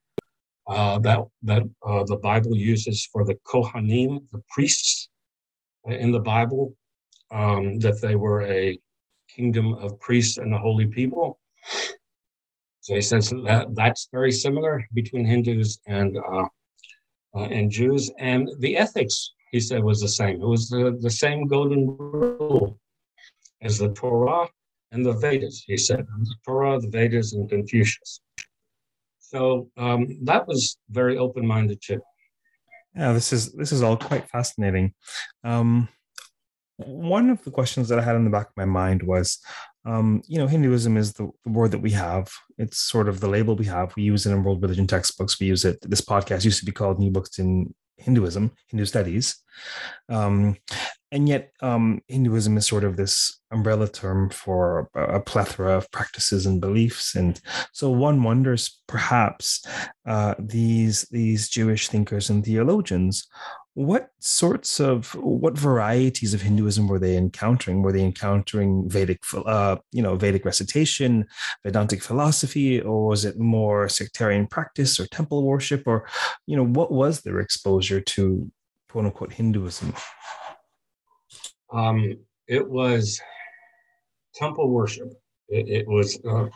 uh, 0.67 0.99
that 1.01 1.21
that 1.43 1.63
uh, 1.87 2.05
the 2.05 2.17
Bible 2.17 2.57
uses 2.57 3.07
for 3.13 3.25
the 3.25 3.37
Kohanim, 3.47 4.21
the 4.33 4.43
priests 4.49 5.09
in 5.87 6.11
the 6.11 6.21
Bible, 6.21 6.75
um, 7.31 7.79
that 7.81 8.01
they 8.01 8.17
were 8.17 8.43
a 8.43 8.79
kingdom 9.29 9.75
of 9.75 9.99
priests 10.01 10.39
and 10.39 10.55
a 10.55 10.59
holy 10.59 10.87
people. 10.87 11.39
So 12.85 12.95
he 12.95 13.01
says 13.01 13.31
that 13.31 13.75
that's 13.75 14.09
very 14.13 14.31
similar 14.31 14.87
between 14.93 15.25
Hindus 15.25 15.79
and 15.87 16.19
uh, 16.19 16.47
uh 17.35 17.49
and 17.57 17.71
Jews, 17.71 18.11
and 18.19 18.51
the 18.59 18.77
ethics 18.77 19.33
he 19.53 19.61
said 19.61 19.83
was 19.83 20.03
the 20.03 20.15
same. 20.21 20.43
It 20.43 20.47
was 20.47 20.69
the, 20.69 20.99
the 21.01 21.11
same 21.11 21.47
golden 21.47 21.97
rule 21.97 22.79
as 23.63 23.79
the 23.79 23.89
Torah 23.95 24.47
and 24.93 25.07
the 25.07 25.15
Vedas, 25.15 25.65
he 25.67 25.79
said, 25.79 26.07
the 26.07 26.35
Torah, 26.45 26.79
the 26.79 26.91
Vedas, 26.91 27.33
and 27.33 27.49
Confucius. 27.49 28.21
So 29.19 29.71
um, 29.79 30.19
that 30.25 30.47
was 30.47 30.77
very 30.91 31.17
open-minded 31.17 31.81
too. 31.83 32.03
Yeah, 32.95 33.15
this 33.15 33.33
is 33.33 33.53
this 33.53 33.73
is 33.73 33.83
all 33.83 33.97
quite 33.97 34.29
fascinating. 34.29 34.93
Um, 35.43 35.89
one 36.77 37.31
of 37.31 37.43
the 37.45 37.51
questions 37.51 37.89
that 37.89 37.99
I 37.99 38.03
had 38.03 38.17
in 38.17 38.25
the 38.25 38.31
back 38.31 38.49
of 38.49 38.57
my 38.59 38.67
mind 38.67 39.03
was, 39.03 39.39
um, 39.85 40.23
you 40.27 40.39
know, 40.39 40.47
Hinduism 40.47 40.97
is 40.97 41.13
the, 41.13 41.31
word 41.45 41.71
that 41.73 41.81
we 41.81 41.91
have. 41.91 42.33
It's 42.59 42.79
sort 42.79 43.09
of 43.09 43.21
the 43.21 43.29
label 43.29 43.55
we 43.55 43.67
have. 43.67 43.95
We 43.97 44.03
use 44.03 44.25
it 44.27 44.33
in 44.33 44.43
world 44.43 44.63
religion 44.63 44.87
textbooks. 44.87 45.39
We 45.39 45.47
use 45.47 45.65
it. 45.65 45.79
This 45.83 46.01
podcast 46.01 46.45
used 46.45 46.61
to 46.61 46.65
be 46.65 46.73
called 46.73 46.99
New 46.99 47.11
Books 47.11 47.39
in 47.39 47.75
Hinduism, 47.99 48.53
Hindu 48.69 48.87
Studies. 48.87 49.37
Um, 50.09 50.57
and 51.13 51.29
yet, 51.29 51.53
um, 51.61 52.01
Hinduism 52.09 52.57
is 52.57 52.67
sort 52.67 52.83
of 52.83 52.97
this 52.97 53.41
umbrella 53.53 53.87
term 53.87 54.31
for 54.31 54.91
a, 54.95 55.17
a, 55.17 55.21
plethora 55.21 55.77
of 55.77 55.91
practices 55.93 56.45
and 56.47 56.61
beliefs. 56.61 57.15
And 57.15 57.41
so 57.73 57.91
one 57.91 58.23
wonders 58.23 58.81
perhaps 58.89 59.65
uh, 60.07 60.35
these, 60.39 61.03
these 61.13 61.49
Jewish 61.49 61.89
thinkers 61.89 62.31
and 62.31 62.45
theologians 62.45 63.29
what 63.75 64.11
sorts 64.21 64.79
of 64.79 65.15
what 65.17 65.59
varieties 65.59 66.33
of 66.33 66.43
hinduism 66.43 66.87
were 66.87 67.01
they 67.01 67.17
encountering? 67.17 67.83
Were 67.83 67.93
they 67.93 68.05
encountering 68.05 68.89
vedic 68.89 69.21
uh, 69.35 69.77
you 69.91 70.01
know 70.03 70.17
vedic 70.17 70.45
recitation 70.45 71.27
vedantic 71.65 72.03
philosophy 72.03 72.81
or 72.81 73.09
was 73.09 73.25
it 73.25 73.39
more 73.39 73.89
sectarian 73.89 74.47
practice 74.47 75.01
or 75.01 75.07
temple 75.09 75.45
worship? 75.45 75.83
Or 75.87 76.07
you 76.47 76.57
know 76.57 76.65
what 76.65 76.93
was 76.93 77.23
their 77.23 77.41
exposure 77.41 78.01
to 78.01 78.51
quote 78.89 79.07
unquote 79.07 79.33
hinduism? 79.33 79.93
Um, 81.73 82.17
it 82.47 82.69
was 82.69 83.21
temple 84.35 84.71
worship. 84.71 85.13
It, 85.49 85.69
it 85.69 85.89
was 85.89 86.21
uh, 86.25 86.47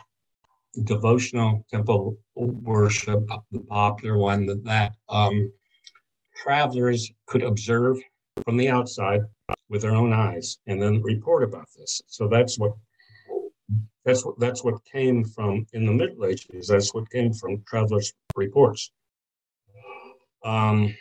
devotional 0.85 1.65
temple 1.69 2.17
worship 2.35 3.27
the 3.51 3.59
popular 3.59 4.17
one 4.17 4.45
that, 4.45 4.63
that 4.63 4.93
um, 5.09 5.51
travelers 6.43 7.11
could 7.25 7.43
observe 7.43 7.97
from 8.43 8.57
the 8.57 8.69
outside 8.69 9.21
with 9.69 9.81
their 9.81 9.95
own 9.95 10.13
eyes 10.13 10.57
and 10.67 10.81
then 10.81 11.01
report 11.01 11.43
about 11.43 11.67
this. 11.77 12.01
So 12.07 12.27
that's 12.27 12.57
what 12.57 12.73
that's 14.05 14.25
what 14.25 14.39
that's 14.39 14.63
what 14.63 14.83
came 14.85 15.23
from 15.23 15.65
in 15.73 15.85
the 15.85 15.91
Middle 15.91 16.25
Ages. 16.25 16.67
That's 16.67 16.93
what 16.93 17.09
came 17.09 17.33
from 17.33 17.63
travelers' 17.67 18.13
reports. 18.35 18.91
Um, 20.43 20.95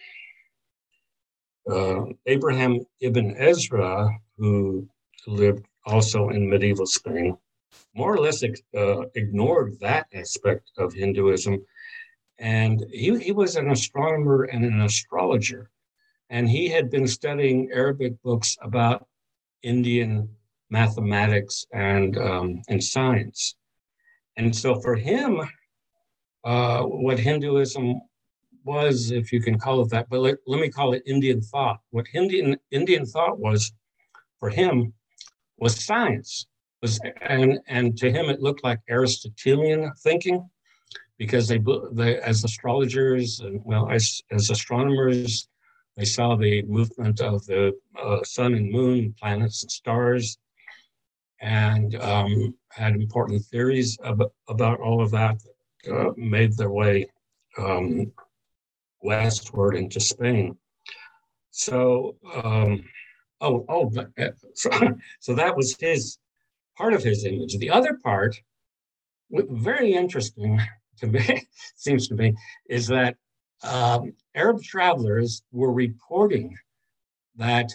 uh, 1.70 2.04
Abraham 2.26 2.80
ibn 3.00 3.36
Ezra, 3.38 4.10
who 4.36 4.88
lived 5.26 5.64
also 5.86 6.30
in 6.30 6.50
medieval 6.50 6.86
Spain, 6.86 7.36
more 7.94 8.14
or 8.14 8.18
less 8.18 8.42
uh, 8.42 9.02
ignored 9.14 9.78
that 9.80 10.06
aspect 10.12 10.70
of 10.76 10.92
Hinduism 10.92 11.64
and 12.38 12.84
he, 12.92 13.18
he 13.18 13.32
was 13.32 13.56
an 13.56 13.70
astronomer 13.70 14.44
and 14.44 14.64
an 14.64 14.80
astrologer. 14.80 15.70
And 16.30 16.48
he 16.48 16.68
had 16.68 16.90
been 16.90 17.06
studying 17.08 17.70
Arabic 17.72 18.20
books 18.22 18.56
about 18.62 19.06
Indian 19.62 20.28
mathematics 20.70 21.66
and, 21.72 22.16
um, 22.18 22.62
and 22.68 22.82
science. 22.82 23.56
And 24.36 24.54
so 24.54 24.80
for 24.80 24.94
him, 24.94 25.40
uh, 26.44 26.82
what 26.82 27.18
Hinduism 27.18 28.00
was, 28.64 29.10
if 29.10 29.32
you 29.32 29.40
can 29.40 29.58
call 29.58 29.80
it 29.82 29.90
that, 29.90 30.08
but 30.08 30.20
let, 30.20 30.36
let 30.46 30.60
me 30.60 30.68
call 30.68 30.92
it 30.92 31.02
Indian 31.06 31.40
thought. 31.40 31.80
What 31.90 32.06
Indian, 32.14 32.56
Indian 32.70 33.06
thought 33.06 33.38
was 33.38 33.72
for 34.38 34.50
him 34.50 34.92
was 35.56 35.84
science. 35.84 36.46
Was, 36.82 37.00
and, 37.22 37.58
and 37.66 37.98
to 37.98 38.12
him, 38.12 38.28
it 38.28 38.40
looked 38.40 38.62
like 38.62 38.78
Aristotelian 38.88 39.90
thinking 39.98 40.48
because 41.18 41.48
they, 41.48 41.60
they 41.92 42.18
as 42.20 42.44
astrologers 42.44 43.40
and 43.40 43.60
well 43.64 43.90
as, 43.90 44.22
as 44.30 44.50
astronomers 44.50 45.48
they 45.96 46.04
saw 46.04 46.36
the 46.36 46.62
movement 46.62 47.20
of 47.20 47.44
the 47.46 47.76
uh, 48.00 48.22
sun 48.22 48.54
and 48.54 48.70
moon 48.70 49.12
planets 49.18 49.64
and 49.64 49.70
stars 49.70 50.38
and 51.40 51.96
um, 51.96 52.54
had 52.70 52.94
important 52.94 53.44
theories 53.44 53.98
about, 54.04 54.32
about 54.48 54.80
all 54.80 55.02
of 55.02 55.10
that 55.10 55.40
that 55.84 55.92
uh, 55.92 56.12
made 56.16 56.56
their 56.56 56.70
way 56.70 57.06
um, 57.58 58.12
westward 59.02 59.74
into 59.74 59.98
spain. 60.00 60.56
So 61.50 62.16
um, 62.44 62.84
oh 63.40 63.64
oh 63.68 63.92
uh, 64.18 64.28
so, 64.54 64.70
so 65.20 65.34
that 65.34 65.56
was 65.56 65.76
his 65.78 66.18
part 66.76 66.92
of 66.92 67.02
his 67.02 67.24
image. 67.24 67.58
The 67.58 67.70
other 67.70 67.98
part 68.02 68.40
very 69.30 69.92
interesting 69.92 70.60
to 70.98 71.06
me, 71.06 71.46
seems 71.76 72.08
to 72.08 72.14
me, 72.14 72.34
is 72.68 72.86
that 72.88 73.16
um, 73.62 74.12
Arab 74.34 74.62
travelers 74.62 75.42
were 75.52 75.72
reporting 75.72 76.56
that 77.36 77.70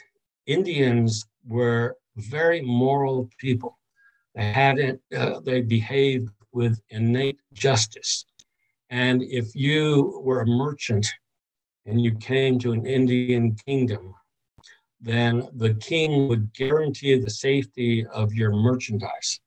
Indians 0.45 1.25
were 1.47 1.97
very 2.15 2.61
moral 2.61 3.29
people. 3.37 3.77
They 4.35 4.51
had 4.51 4.79
it, 4.79 5.01
uh, 5.15 5.39
they 5.41 5.61
behaved 5.61 6.29
with 6.51 6.79
innate 6.89 7.39
justice. 7.53 8.25
And 8.89 9.23
if 9.23 9.55
you 9.55 10.21
were 10.23 10.41
a 10.41 10.45
merchant 10.45 11.07
and 11.85 12.01
you 12.01 12.15
came 12.15 12.59
to 12.59 12.71
an 12.71 12.85
Indian 12.85 13.55
kingdom, 13.65 14.13
then 15.01 15.49
the 15.55 15.73
king 15.75 16.29
would 16.29 16.53
guarantee 16.53 17.17
the 17.17 17.29
safety 17.29 18.05
of 18.05 18.33
your 18.33 18.51
merchandise 18.51 19.41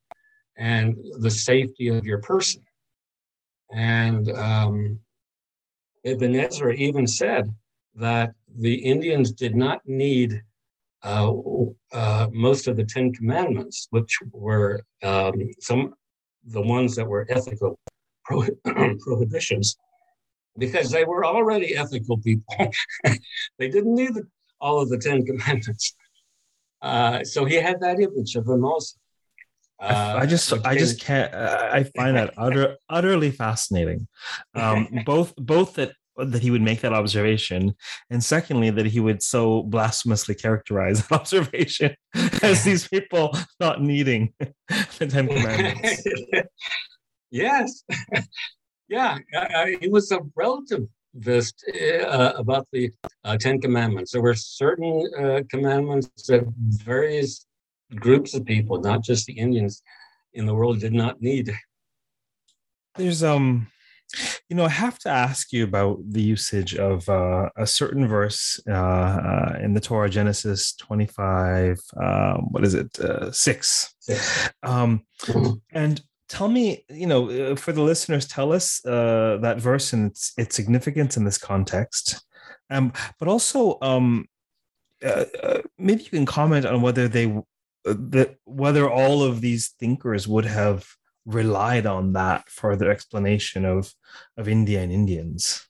and 0.57 0.97
the 1.19 1.31
safety 1.31 1.89
of 1.89 2.05
your 2.05 2.19
person. 2.19 2.66
And 3.73 4.31
um, 4.31 5.01
Ibn 6.05 6.37
Ezra 6.37 6.73
even 6.75 7.07
said 7.07 7.53
that 7.95 8.33
the 8.59 8.75
Indians 8.75 9.33
did 9.33 9.57
not 9.57 9.81
need 9.87 10.43
uh, 11.03 11.33
uh, 11.93 12.29
most 12.33 12.69
of 12.69 12.77
the 12.77 12.85
Ten 12.85 13.13
Commandments, 13.13 13.87
which 13.91 14.19
were 14.33 14.83
um, 15.03 15.35
some 15.61 15.95
the 16.45 16.63
ones 16.63 16.95
that 16.97 17.07
were 17.07 17.27
ethical 17.29 17.79
pro- 18.25 18.47
prohibitions, 19.01 19.77
because 20.59 20.91
they 20.91 21.05
were 21.05 21.25
already 21.25 21.77
ethical 21.77 22.19
people. 22.19 22.55
they 23.59 23.69
didn't 23.69 23.95
need 23.95 24.13
all 24.61 24.81
of 24.81 24.89
the 24.89 24.99
Ten 24.99 25.25
Commandments. 25.25 25.95
Uh, 26.83 27.25
so 27.25 27.45
he 27.45 27.57
had 27.57 27.81
that 27.81 28.01
image 28.01 28.37
of 28.37 28.47
them 28.47 28.65
also. 28.65 28.97
Uh, 29.79 30.19
I 30.21 30.27
just, 30.27 30.53
I 30.65 30.77
just 30.77 31.01
can't. 31.01 31.35
I 31.35 31.85
find 31.97 32.17
that 32.17 32.35
utter, 32.39 32.77
utterly 32.89 33.31
fascinating. 33.31 34.09
Um, 34.55 34.89
both, 35.07 35.35
both 35.37 35.75
that 35.75 35.93
that 36.17 36.41
he 36.41 36.51
would 36.51 36.63
make 36.63 36.81
that 36.81 36.95
observation, 36.95 37.75
and 38.09 38.25
secondly 38.25 38.71
that 38.71 38.87
he 38.87 39.01
would 39.01 39.23
so 39.23 39.63
blasphemously 39.65 40.35
characterize 40.35 41.07
that 41.09 41.21
observation 41.21 41.95
as 42.43 42.65
these 42.65 42.89
people 42.89 43.37
not 43.61 43.83
needing 43.83 44.33
the 44.99 45.07
Ten 45.07 45.29
Commandments. 45.29 46.03
yes, 47.31 47.85
yeah, 48.89 49.19
I, 49.35 49.77
he 49.81 49.89
was 49.89 50.11
a 50.11 50.21
relativist 50.39 51.53
uh, 52.03 52.33
about 52.37 52.67
the 52.73 52.91
uh, 53.25 53.37
Ten 53.37 53.61
Commandments. 53.61 54.13
There 54.13 54.23
were 54.23 54.35
certain 54.35 55.07
uh, 55.19 55.43
commandments 55.51 56.09
that 56.29 56.45
various 56.57 57.47
groups 57.95 58.35
of 58.35 58.45
people, 58.45 58.81
not 58.81 59.03
just 59.03 59.27
the 59.27 59.39
Indians 59.39 59.83
in 60.35 60.47
the 60.47 60.55
world, 60.55 60.81
did 60.81 60.93
not 60.93 61.21
need. 61.21 61.55
There's 62.97 63.23
um 63.23 63.69
you 64.49 64.57
know, 64.57 64.65
I 64.65 64.71
have 64.71 64.99
to 65.01 65.09
ask 65.09 65.53
you 65.53 65.65
about 65.65 65.99
the 66.09 66.23
usage 66.23 66.75
of 66.77 67.09
uh, 67.09 67.51
a 67.57 67.67
certain 67.67 68.07
verse 68.07 68.61
uh, 68.69 68.73
uh, 68.73 69.59
in 69.61 69.75
the 69.75 69.81
Torah, 69.81 70.09
Genesis 70.09 70.75
25, 70.77 71.81
um, 72.01 72.47
what 72.51 72.65
is 72.65 72.75
it, 72.75 72.99
uh, 73.01 73.31
six. 73.33 73.95
Um, 74.63 75.05
and 75.73 76.01
tell 76.29 76.49
me, 76.49 76.85
you 76.89 77.07
know, 77.07 77.31
uh, 77.31 77.57
for 77.57 77.73
the 77.73 77.83
listeners, 77.83 78.29
tell 78.29 78.53
us 78.53 78.85
uh, 78.87 79.39
that 79.43 79.61
verse 79.61 79.93
and 79.93 80.11
its, 80.11 80.33
its 80.39 80.55
significance 80.55 81.17
in 81.17 81.25
this 81.25 81.39
context. 81.39 82.25
Um, 82.71 82.93
but 83.19 83.29
also, 83.29 83.79
um, 83.83 84.27
maybe 85.79 86.05
you 86.05 86.11
can 86.11 86.27
comment 86.27 86.67
on 86.67 86.83
whether 86.83 87.09
they, 87.09 87.27
that 87.87 88.37
whether 88.45 88.91
all 88.91 89.23
of 89.23 89.41
these 89.41 89.69
thinkers 89.69 90.27
would 90.27 90.45
have 90.45 90.87
relied 91.25 91.87
on 91.87 92.13
that 92.13 92.49
for 92.49 92.77
their 92.77 92.91
explanation 92.91 93.65
of 93.65 93.95
of 94.37 94.49
India 94.49 94.83
and 94.83 94.93
Indians? 94.93 95.69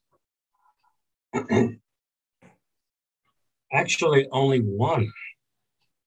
Actually, 3.72 4.28
only 4.32 4.60
one 4.60 5.10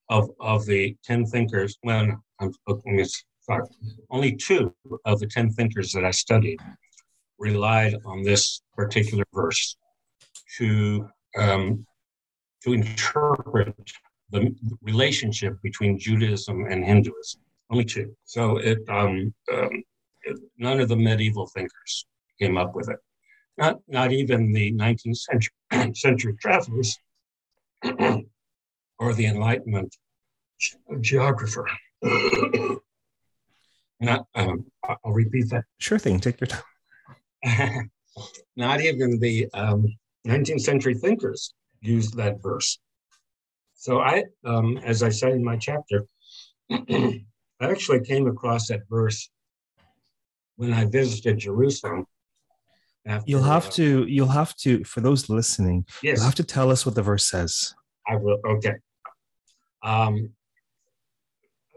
of 0.08 0.30
of 0.40 0.66
the 0.66 0.96
ten 1.04 1.24
thinkers. 1.24 1.78
Well, 1.84 2.22
I'm, 2.40 2.52
me 2.84 3.04
sorry, 3.40 3.64
only 4.10 4.36
two 4.36 4.74
of 5.04 5.20
the 5.20 5.26
ten 5.26 5.50
thinkers 5.52 5.92
that 5.92 6.04
I 6.04 6.10
studied 6.10 6.58
relied 7.38 7.94
on 8.04 8.22
this 8.22 8.60
particular 8.74 9.24
verse 9.32 9.76
to 10.58 11.08
um, 11.36 11.86
to 12.62 12.72
interpret 12.72 13.74
the 14.30 14.54
relationship 14.82 15.60
between 15.62 15.98
Judaism 15.98 16.66
and 16.66 16.84
Hinduism 16.84 17.40
only 17.70 17.84
two. 17.84 18.14
So 18.24 18.56
it, 18.58 18.78
um, 18.88 19.32
um, 19.52 19.82
it, 20.22 20.38
none 20.58 20.80
of 20.80 20.88
the 20.88 20.96
medieval 20.96 21.46
thinkers 21.46 22.06
came 22.40 22.56
up 22.58 22.74
with 22.74 22.88
it. 22.90 22.98
Not, 23.56 23.78
not 23.88 24.12
even 24.12 24.52
the 24.52 24.72
19th 24.72 25.16
century, 25.16 25.54
century 25.94 26.34
travelers 26.40 26.98
or 28.98 29.14
the 29.14 29.26
Enlightenment 29.26 29.96
geographer. 31.00 31.66
not, 34.00 34.26
um, 34.34 34.66
I'll 34.84 35.12
repeat 35.12 35.50
that. 35.50 35.64
Sure 35.78 35.98
thing. 35.98 36.20
Take 36.20 36.40
your 36.40 36.48
time. 36.48 36.62
not 38.56 38.80
even 38.80 39.18
the 39.20 39.48
19th 39.54 40.52
um, 40.52 40.58
century 40.58 40.94
thinkers 40.94 41.54
used 41.80 42.16
that 42.16 42.42
verse. 42.42 42.78
So 43.80 44.02
I, 44.02 44.24
um, 44.44 44.76
as 44.84 45.02
I 45.02 45.08
said 45.08 45.32
in 45.32 45.42
my 45.42 45.56
chapter, 45.56 46.04
I 46.70 47.24
actually 47.62 48.00
came 48.00 48.26
across 48.26 48.68
that 48.68 48.82
verse 48.90 49.30
when 50.56 50.74
I 50.74 50.84
visited 50.84 51.38
Jerusalem. 51.38 52.06
After, 53.06 53.24
you'll 53.30 53.42
have 53.42 53.68
uh, 53.68 53.70
to, 53.70 54.04
you'll 54.06 54.28
have 54.28 54.54
to, 54.56 54.84
for 54.84 55.00
those 55.00 55.30
listening, 55.30 55.86
yes. 56.02 56.18
you'll 56.18 56.26
have 56.26 56.34
to 56.34 56.44
tell 56.44 56.70
us 56.70 56.84
what 56.84 56.94
the 56.94 57.00
verse 57.00 57.26
says. 57.26 57.74
I 58.06 58.16
will. 58.16 58.38
Okay. 58.46 58.74
Um, 59.82 60.28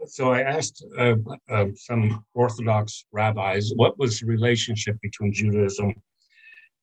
so 0.06 0.30
I 0.30 0.42
asked 0.42 0.84
uh, 0.98 1.14
uh, 1.50 1.68
some 1.74 2.22
Orthodox 2.34 3.06
rabbis 3.12 3.72
what 3.76 3.98
was 3.98 4.20
the 4.20 4.26
relationship 4.26 4.98
between 5.00 5.32
Judaism 5.32 5.94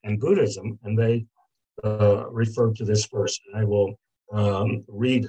and 0.04 0.20
Buddhism, 0.20 0.80
and 0.82 0.98
they 0.98 1.28
uh, 1.84 2.28
referred 2.32 2.76
to 2.78 2.86
this 2.86 3.06
verse. 3.06 3.40
I 3.56 3.66
will 3.66 4.00
um, 4.32 4.84
read 4.88 5.28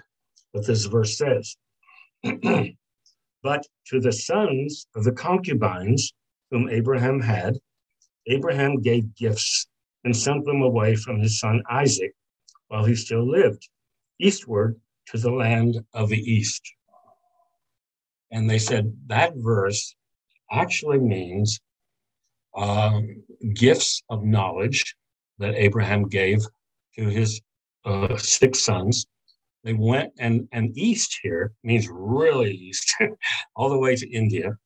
what 0.53 0.67
this 0.67 0.85
verse 0.87 1.19
says. 1.19 1.57
But 3.43 3.67
to 3.87 4.01
the 4.01 4.13
sons 4.13 4.87
of 4.95 5.05
the 5.05 5.13
concubines 5.13 6.13
whom 6.51 6.69
Abraham 6.69 7.21
had, 7.21 7.59
Abraham 8.29 8.81
gave 8.81 9.17
gifts 9.17 9.67
and 10.05 10.17
sent 10.17 10.45
them 10.45 10.63
away 10.63 10.95
from 10.95 11.19
his 11.19 11.41
son 11.41 11.63
Isaac 11.69 12.13
while 12.69 12.85
he 12.85 12.95
still 12.95 13.29
lived, 13.29 13.69
eastward 14.21 14.81
to 15.09 15.19
the 15.19 15.31
land 15.31 15.85
of 15.93 16.09
the 16.09 16.21
east. 16.21 16.63
And 18.31 18.49
they 18.49 18.59
said 18.59 18.97
that 19.09 19.33
verse 19.37 19.95
actually 20.51 20.99
means 20.99 21.61
um, 22.57 23.23
gifts 23.55 24.03
of 24.09 24.25
knowledge 24.25 24.95
that 25.39 25.55
Abraham 25.57 26.09
gave 26.09 26.47
to 26.97 27.09
his 27.09 27.41
uh, 27.85 28.17
six 28.17 28.63
sons 28.63 29.07
they 29.65 29.75
went 29.75 30.13
and 30.19 30.49
and 30.53 30.77
east 30.77 31.21
here 31.23 31.53
means 31.63 31.89
really 31.89 32.53
east, 32.53 32.95
all 33.57 33.71
the 33.71 33.79
way 33.79 33.95
to 33.95 34.09
India. 34.11 34.57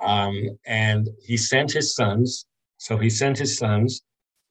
Um, 0.00 0.58
and 0.64 1.08
he 1.20 1.36
sent 1.36 1.72
his 1.72 1.94
sons. 1.94 2.46
So 2.78 2.96
he 2.96 3.10
sent 3.10 3.36
his 3.36 3.58
sons 3.58 4.02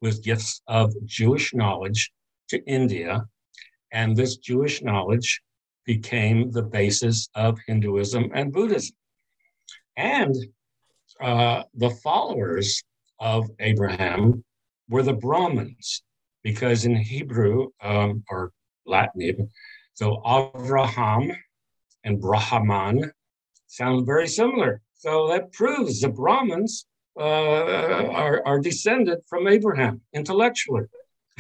with 0.02 0.24
gifts 0.24 0.62
of 0.68 0.94
Jewish 1.06 1.54
knowledge 1.54 2.12
to 2.50 2.64
India, 2.66 3.26
and 3.92 4.16
this 4.16 4.38
Jewish 4.38 4.82
knowledge 4.82 5.42
became 5.86 6.52
the 6.52 6.62
basis 6.62 7.30
of 7.34 7.58
Hinduism 7.66 8.32
and 8.36 8.54
Buddhism. 8.54 8.96
And 9.98 10.36
uh, 11.20 11.64
the 11.74 11.90
followers 11.90 12.84
of 13.20 13.50
Abraham 13.60 14.44
were 14.90 15.04
the 15.04 15.14
Brahmins, 15.14 16.04
because 16.44 16.86
in 16.86 16.96
Hebrew 16.96 17.70
um, 17.82 18.24
or 18.30 18.52
Latin 18.86 19.22
even. 19.22 19.50
So 19.94 20.22
Avraham 20.26 21.36
and 22.04 22.22
Brahman 22.22 23.12
sound 23.68 24.06
very 24.06 24.28
similar. 24.28 24.82
So 24.96 25.28
that 25.30 25.52
proves 25.54 26.02
the 26.02 26.10
Brahmins 26.10 26.86
uh, 27.18 27.24
are, 27.24 28.42
are 28.46 28.60
descended 28.60 29.20
from 29.28 29.48
Abraham 29.48 30.02
intellectually. 30.14 30.86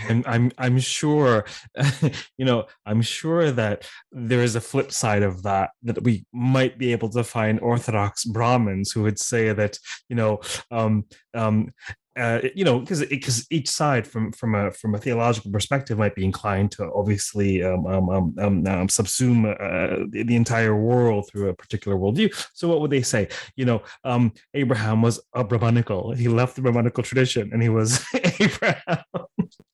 And 0.07 0.25
I'm 0.27 0.51
I'm 0.57 0.79
sure, 0.79 1.45
you 2.37 2.45
know, 2.45 2.67
I'm 2.85 3.01
sure 3.01 3.51
that 3.51 3.89
there 4.13 4.43
is 4.43 4.55
a 4.55 4.61
flip 4.61 4.93
side 4.93 5.23
of 5.23 5.43
that 5.43 5.71
that 5.83 6.01
we 6.03 6.25
might 6.31 6.77
be 6.77 6.93
able 6.93 7.09
to 7.09 7.23
find 7.23 7.59
Orthodox 7.59 8.23
Brahmins 8.23 8.91
who 8.91 9.03
would 9.03 9.19
say 9.19 9.51
that 9.51 9.77
you 10.07 10.15
know 10.15 10.39
um, 10.71 11.05
um, 11.33 11.73
uh, 12.19 12.41
you 12.53 12.65
know, 12.65 12.79
because 12.79 13.05
because 13.05 13.47
each 13.49 13.69
side 13.69 14.05
from 14.05 14.31
from 14.33 14.53
a 14.53 14.71
from 14.71 14.93
a 14.93 14.97
theological 14.97 15.51
perspective 15.51 15.97
might 15.97 16.15
be 16.15 16.25
inclined 16.25 16.69
to 16.71 16.91
obviously 16.93 17.63
um, 17.63 17.85
um, 17.87 18.09
um, 18.09 18.35
um, 18.37 18.67
um 18.67 18.87
subsume 18.87 19.49
uh, 19.49 20.05
the, 20.09 20.23
the, 20.23 20.35
entire 20.35 20.75
world 20.75 21.29
through 21.29 21.47
a 21.47 21.53
particular 21.53 21.97
worldview. 21.97 22.29
So 22.53 22.67
what 22.67 22.81
would 22.81 22.91
they 22.91 23.01
say? 23.01 23.29
You 23.55 23.65
know, 23.65 23.83
um, 24.03 24.33
Abraham 24.53 25.01
was 25.01 25.21
a 25.33 25.43
Brahmanical. 25.45 26.11
He 26.13 26.27
left 26.27 26.57
the 26.57 26.61
Brahmanical 26.61 27.03
tradition, 27.03 27.51
and 27.53 27.63
he 27.63 27.69
was 27.69 28.03
Abraham. 28.39 29.03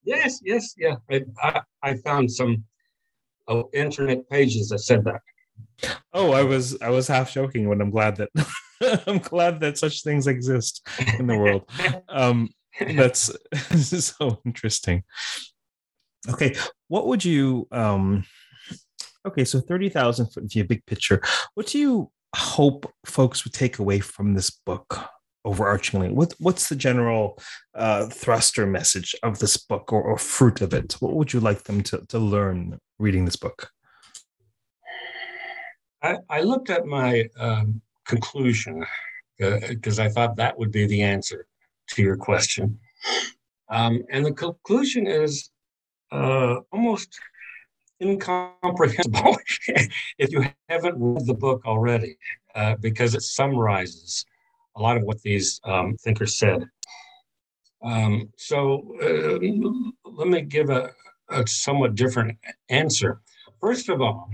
Yes, 0.04 0.40
yes, 0.44 0.74
yeah. 0.78 0.96
I, 1.10 1.22
I, 1.42 1.60
I 1.82 1.94
found 1.96 2.30
some 2.30 2.62
uh, 3.48 3.62
internet 3.72 4.28
pages 4.30 4.68
that 4.68 4.78
said 4.78 5.04
that. 5.04 5.20
Oh, 6.12 6.30
I 6.30 6.42
was 6.42 6.80
I 6.80 6.90
was 6.90 7.08
half 7.08 7.32
joking 7.32 7.68
when 7.68 7.80
I'm 7.80 7.90
glad 7.90 8.16
that 8.16 8.30
I'm 9.06 9.18
glad 9.18 9.60
that 9.60 9.78
such 9.78 10.02
things 10.02 10.26
exist 10.26 10.86
in 11.18 11.26
the 11.26 11.36
world. 11.36 11.68
Um, 12.08 12.50
that's 12.80 13.30
so 14.04 14.40
interesting. 14.44 15.04
Okay, 16.28 16.56
what 16.88 17.06
would 17.06 17.24
you 17.24 17.68
um 17.70 18.24
okay, 19.26 19.44
so 19.44 19.60
30,000 19.60 20.32
for 20.32 20.40
the 20.40 20.62
big 20.62 20.84
picture. 20.86 21.20
What 21.54 21.66
do 21.66 21.78
you 21.78 22.10
hope 22.34 22.90
folks 23.04 23.44
would 23.44 23.52
take 23.52 23.78
away 23.78 24.00
from 24.00 24.34
this 24.34 24.50
book 24.50 25.00
overarchingly? 25.46 26.12
What 26.12 26.34
what's 26.38 26.68
the 26.68 26.76
general 26.76 27.38
uh, 27.74 28.06
thrust 28.06 28.58
or 28.58 28.66
message 28.66 29.14
of 29.22 29.38
this 29.38 29.56
book 29.56 29.92
or, 29.92 30.02
or 30.02 30.18
fruit 30.18 30.60
of 30.60 30.72
it? 30.72 30.94
What 31.00 31.14
would 31.14 31.32
you 31.32 31.40
like 31.40 31.64
them 31.64 31.82
to, 31.84 32.04
to 32.08 32.18
learn 32.18 32.78
reading 32.98 33.24
this 33.24 33.36
book? 33.36 33.70
I, 36.02 36.18
I 36.28 36.40
looked 36.42 36.70
at 36.70 36.86
my 36.86 37.24
um, 37.38 37.82
conclusion 38.06 38.84
because 39.38 39.98
uh, 39.98 40.04
I 40.04 40.08
thought 40.08 40.36
that 40.36 40.58
would 40.58 40.72
be 40.72 40.86
the 40.86 41.02
answer 41.02 41.46
to 41.90 42.02
your 42.02 42.16
question. 42.16 42.78
Um, 43.68 44.02
and 44.10 44.24
the 44.24 44.32
conclusion 44.32 45.06
is 45.06 45.50
uh, 46.12 46.56
almost 46.72 47.18
incomprehensible 48.00 49.36
if 50.18 50.30
you 50.30 50.46
haven't 50.68 50.96
read 50.98 51.26
the 51.26 51.34
book 51.34 51.62
already, 51.66 52.16
uh, 52.54 52.76
because 52.80 53.14
it 53.14 53.22
summarizes 53.22 54.24
a 54.76 54.80
lot 54.80 54.96
of 54.96 55.02
what 55.02 55.20
these 55.22 55.60
um, 55.64 55.96
thinkers 55.96 56.38
said. 56.38 56.64
Um, 57.82 58.30
so 58.36 58.94
uh, 59.02 59.38
let 60.04 60.28
me 60.28 60.42
give 60.42 60.70
a, 60.70 60.90
a, 61.30 61.46
somewhat 61.46 61.94
different 61.94 62.38
answer. 62.68 63.20
First 63.60 63.88
of 63.88 64.00
all, 64.00 64.30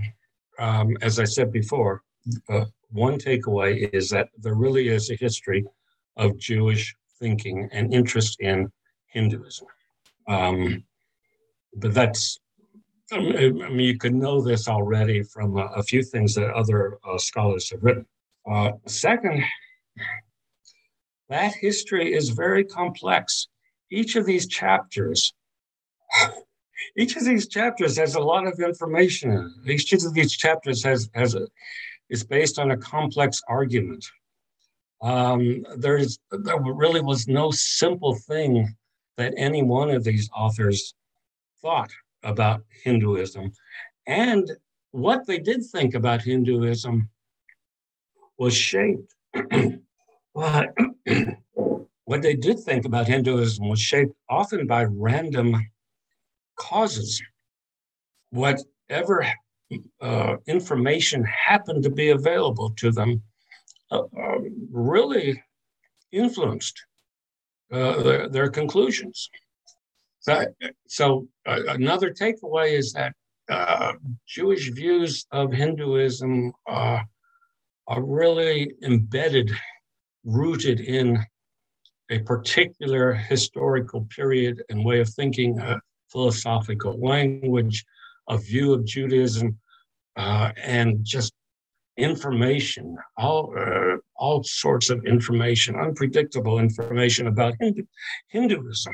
um, 0.59 0.97
as 1.01 1.19
I 1.19 1.25
said 1.25 1.51
before, 1.51 2.03
uh, 2.49 2.65
one 2.93 3.17
takeaway 3.17 3.89
is 3.93 4.09
that 4.09 4.29
there 4.37 4.53
really 4.53 4.87
is 4.87 5.09
a 5.09 5.15
history 5.15 5.65
of 6.15 6.37
Jewish 6.37 6.95
thinking 7.19 7.67
and 7.71 7.93
interest 7.93 8.39
in 8.39 8.71
Hinduism. 9.07 9.67
Um, 10.27 10.83
but 11.75 11.93
that's, 11.93 12.39
I 13.11 13.19
mean, 13.19 13.79
you 13.79 13.97
could 13.97 14.13
know 14.13 14.41
this 14.41 14.67
already 14.67 15.23
from 15.23 15.57
a, 15.57 15.65
a 15.75 15.83
few 15.83 16.03
things 16.03 16.35
that 16.35 16.53
other 16.53 16.99
uh, 17.07 17.17
scholars 17.17 17.69
have 17.71 17.83
written. 17.83 18.05
Uh, 18.49 18.71
second, 18.85 19.43
that 21.29 21.53
history 21.55 22.13
is 22.13 22.29
very 22.29 22.63
complex. 22.63 23.47
Each 23.91 24.15
of 24.15 24.25
these 24.25 24.47
chapters, 24.47 25.33
each 26.97 27.15
of 27.15 27.25
these 27.25 27.47
chapters 27.47 27.97
has 27.97 28.15
a 28.15 28.19
lot 28.19 28.47
of 28.47 28.59
information. 28.59 29.53
Each 29.67 29.91
of 29.93 30.13
these 30.13 30.33
chapters 30.33 30.83
has 30.83 31.09
has 31.13 31.35
a, 31.35 31.47
is 32.09 32.23
based 32.23 32.59
on 32.59 32.71
a 32.71 32.77
complex 32.77 33.41
argument. 33.47 34.05
Um, 35.01 35.65
there 35.77 35.97
is 35.97 36.19
there 36.31 36.61
really 36.61 37.01
was 37.01 37.27
no 37.27 37.51
simple 37.51 38.15
thing 38.15 38.73
that 39.17 39.33
any 39.37 39.61
one 39.63 39.89
of 39.89 40.03
these 40.03 40.29
authors 40.35 40.93
thought 41.61 41.91
about 42.23 42.61
Hinduism. 42.83 43.51
And 44.07 44.49
what 44.91 45.27
they 45.27 45.39
did 45.39 45.65
think 45.65 45.93
about 45.93 46.21
Hinduism 46.21 47.09
was 48.37 48.55
shaped. 48.55 49.13
what 50.33 52.21
they 52.21 52.35
did 52.35 52.59
think 52.59 52.85
about 52.85 53.07
Hinduism 53.07 53.69
was 53.69 53.79
shaped 53.79 54.13
often 54.29 54.67
by 54.67 54.85
random 54.85 55.55
causes. 56.55 57.21
Whatever 58.31 59.27
uh, 60.01 60.35
information 60.47 61.23
happened 61.23 61.83
to 61.83 61.89
be 61.89 62.09
available 62.09 62.71
to 62.77 62.91
them 62.91 63.21
uh, 63.91 64.03
uh, 64.17 64.39
really 64.71 65.41
influenced 66.11 66.83
uh, 67.71 68.01
their, 68.01 68.29
their, 68.29 68.49
conclusions. 68.49 69.29
So, 70.19 70.45
so 70.87 71.27
uh, 71.45 71.59
another 71.69 72.11
takeaway 72.11 72.71
is 72.71 72.93
that 72.93 73.13
uh, 73.49 73.93
Jewish 74.27 74.69
views 74.71 75.25
of 75.31 75.51
Hinduism 75.51 76.53
are 76.65 77.05
really 77.97 78.73
embedded, 78.83 79.51
rooted 80.23 80.79
in 80.79 81.23
a 82.09 82.19
particular 82.19 83.13
historical 83.13 84.07
period 84.15 84.63
and 84.69 84.83
way 84.83 84.99
of 84.99 85.09
thinking, 85.09 85.59
a 85.59 85.79
philosophical 86.11 86.99
language, 86.99 87.85
a 88.29 88.37
view 88.37 88.73
of 88.73 88.85
Judaism, 88.85 89.59
uh, 90.15 90.51
and 90.61 91.03
just 91.03 91.33
information, 91.97 92.97
all 93.17 93.53
uh, 93.57 93.97
all 94.15 94.43
sorts 94.43 94.89
of 94.89 95.05
information, 95.05 95.75
unpredictable 95.75 96.59
information 96.59 97.27
about 97.27 97.53
Hindu, 97.59 97.83
Hinduism. 98.29 98.93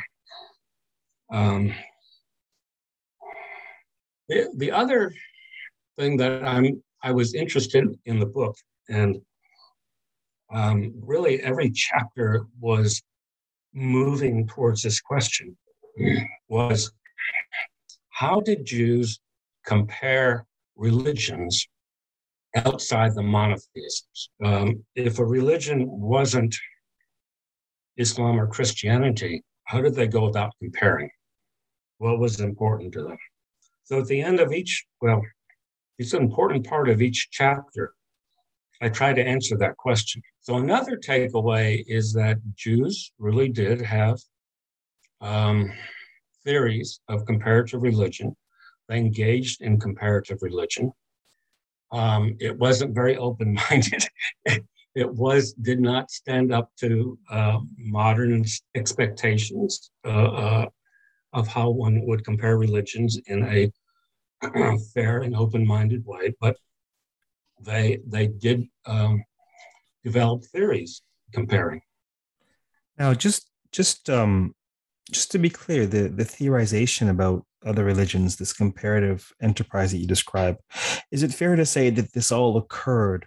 Um, 1.32 1.74
the, 4.28 4.50
the 4.56 4.72
other 4.72 5.14
thing 5.98 6.18
that 6.18 6.44
I'm 6.44 6.82
I 7.04 7.12
was 7.12 7.34
interested 7.34 7.88
in 8.06 8.20
the 8.20 8.26
book, 8.26 8.56
and 8.90 9.18
um, 10.54 10.94
really 11.02 11.42
every 11.42 11.72
chapter 11.72 12.46
was 12.60 13.02
moving 13.74 14.48
towards 14.48 14.82
this 14.82 15.00
question: 15.00 15.56
was 16.50 16.92
how 18.10 18.42
did 18.42 18.66
Jews 18.66 19.20
compare 19.66 20.46
religions 20.80 21.68
outside 22.56 23.14
the 23.14 23.22
monotheisms. 23.22 24.30
Um, 24.44 24.84
if 24.96 25.20
a 25.20 25.26
religion 25.26 25.86
wasn't 25.88 26.56
Islam 27.98 28.40
or 28.40 28.48
Christianity, 28.48 29.44
how 29.66 29.82
did 29.82 29.94
they 29.94 30.08
go 30.08 30.26
about 30.26 30.54
comparing? 30.60 31.10
What 32.00 32.20
was 32.20 32.40
important 32.40 32.94
to 32.94 33.04
them? 33.04 33.18
So 33.84 34.00
at 34.00 34.08
the 34.08 34.22
end 34.22 34.40
of 34.40 34.52
each, 34.54 34.86
well, 35.02 35.22
it's 36.00 36.14
an 36.14 36.24
important 36.24 36.66
part 36.66 36.90
of 36.90 37.02
each 37.02 37.28
chapter. 37.32 37.94
I 38.82 38.88
try 38.88 39.14
to 39.14 39.24
answer 39.24 39.58
that 39.58 39.76
question. 39.78 40.22
So 40.40 40.56
another 40.56 40.96
takeaway 40.98 41.84
is 41.88 42.14
that 42.14 42.38
Jews 42.56 43.12
really 43.20 43.50
did 43.50 43.82
have 43.82 44.18
um, 45.20 45.72
theories 46.46 47.02
of 47.10 47.26
comparative 47.26 47.82
religion. 47.82 48.36
Engaged 48.90 49.62
in 49.62 49.80
comparative 49.80 50.40
religion. 50.42 50.92
Um, 51.92 52.36
it 52.40 52.58
wasn't 52.58 52.96
very 52.96 53.18
open 53.18 53.54
minded. 53.70 54.04
it 54.96 55.14
was 55.14 55.54
did 55.54 55.80
not 55.80 56.10
stand 56.10 56.52
up 56.52 56.72
to 56.80 57.18
uh, 57.30 57.60
modern 57.78 58.46
expectations 58.76 59.92
uh, 60.06 60.10
uh, 60.10 60.66
of 61.34 61.48
how 61.48 61.70
one 61.70 62.06
would 62.06 62.26
compare 62.26 62.58
religions 62.58 63.20
in 63.28 63.44
a 63.44 63.72
fair 64.94 65.22
and 65.22 65.36
open 65.36 65.66
minded 65.66 66.04
way. 66.06 66.34
But 66.42 66.58
they 67.62 68.00
they 68.08 68.28
did 68.28 68.66
um, 68.86 69.24
develop 70.04 70.46
theories 70.46 71.02
comparing. 71.34 71.82
Now, 72.98 73.14
just 73.14 73.50
just 73.72 74.10
um, 74.10 74.56
just 75.12 75.32
to 75.32 75.40
be 75.40 75.50
clear, 75.50 75.86
the 75.86 76.08
the 76.08 76.26
theorization 76.26 77.10
about 77.10 77.46
other 77.66 77.84
religions, 77.84 78.36
this 78.36 78.54
comparative 78.54 79.32
enterprise 79.42 79.92
that 79.92 79.98
you 79.98 80.08
describe, 80.08 80.58
is 81.12 81.24
it 81.24 81.34
fair 81.34 81.56
to 81.56 81.66
say 81.66 81.90
that 81.90 82.14
this 82.14 82.32
all 82.32 82.58
occurred 82.58 83.26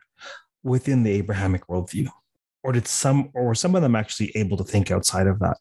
within 0.62 1.02
the 1.02 1.12
Abrahamic 1.12 1.66
worldview? 1.66 2.08
Or 2.62 2.72
did 2.72 2.86
some 2.86 3.30
or 3.34 3.46
were 3.46 3.54
some 3.54 3.74
of 3.74 3.82
them 3.82 3.96
actually 3.96 4.30
able 4.36 4.56
to 4.56 4.64
think 4.64 4.90
outside 4.90 5.26
of 5.26 5.40
that? 5.40 5.56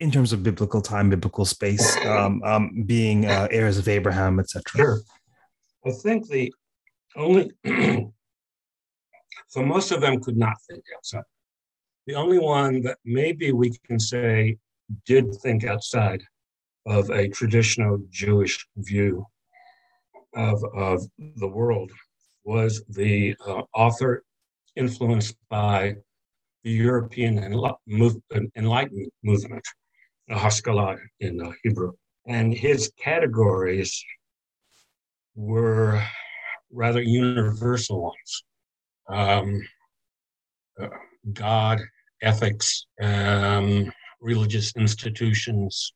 In 0.00 0.10
terms 0.10 0.32
of 0.32 0.42
biblical 0.42 0.82
time, 0.82 1.08
biblical 1.08 1.44
space, 1.44 1.96
um, 2.04 2.42
um, 2.42 2.82
being 2.84 3.26
uh, 3.26 3.46
heirs 3.50 3.78
of 3.78 3.86
Abraham, 3.86 4.40
etc. 4.40 4.62
Sure. 4.74 5.00
I 5.86 5.92
think 5.92 6.28
the 6.28 6.52
only 7.16 7.52
so 9.46 9.62
most 9.62 9.92
of 9.92 10.00
them 10.00 10.20
could 10.20 10.36
not 10.36 10.56
think 10.68 10.82
outside. 10.96 11.22
The 12.06 12.16
only 12.16 12.38
one 12.38 12.82
that 12.82 12.98
maybe 13.04 13.52
we 13.52 13.70
can 13.86 14.00
say 14.00 14.58
did 15.06 15.32
think 15.36 15.64
outside 15.64 16.22
of 16.86 17.10
a 17.10 17.28
traditional 17.28 17.98
Jewish 18.10 18.66
view 18.76 19.26
of, 20.34 20.62
of 20.74 21.02
the 21.18 21.48
world 21.48 21.90
was 22.44 22.82
the 22.88 23.34
uh, 23.46 23.62
author 23.74 24.22
influenced 24.76 25.36
by 25.48 25.94
the 26.62 26.70
European 26.70 27.38
Enlightenment 27.38 29.12
movement, 29.22 29.64
the 30.28 30.36
Haskalah 30.36 30.96
in 31.20 31.40
uh, 31.40 31.52
Hebrew. 31.62 31.92
And 32.26 32.54
his 32.54 32.90
categories 32.98 34.02
were 35.34 36.02
rather 36.70 37.02
universal 37.02 38.02
ones 38.02 38.44
um, 39.08 39.60
uh, 40.80 40.88
God, 41.32 41.80
ethics, 42.22 42.86
um, 43.00 43.92
religious 44.20 44.72
institutions, 44.76 45.92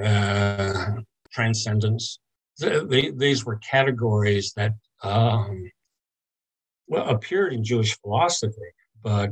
uh, 0.00 0.92
transcendence. 1.32 2.18
these 2.58 3.44
were 3.44 3.56
categories 3.56 4.52
that 4.56 4.72
um, 5.02 5.70
well, 6.88 7.08
appeared 7.08 7.52
in 7.52 7.64
Jewish 7.64 7.98
philosophy, 8.00 8.70
but 9.02 9.30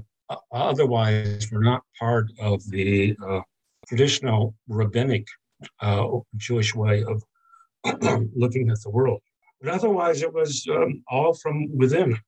otherwise 0.53 1.51
were 1.51 1.63
not 1.63 1.83
part 1.99 2.31
of 2.41 2.63
the 2.71 3.17
uh, 3.27 3.41
traditional 3.87 4.55
rabbinic 4.69 5.27
uh, 5.81 6.07
Jewish 6.37 6.75
way 6.75 7.05
of 7.05 7.23
looking 8.35 8.71
at 8.71 8.81
the 8.83 8.91
world. 8.91 9.21
But 9.61 9.75
otherwise, 9.75 10.23
it 10.23 10.33
was 10.33 10.67
um, 10.71 11.03
all 11.09 11.35
from 11.35 11.77
within, 11.77 12.19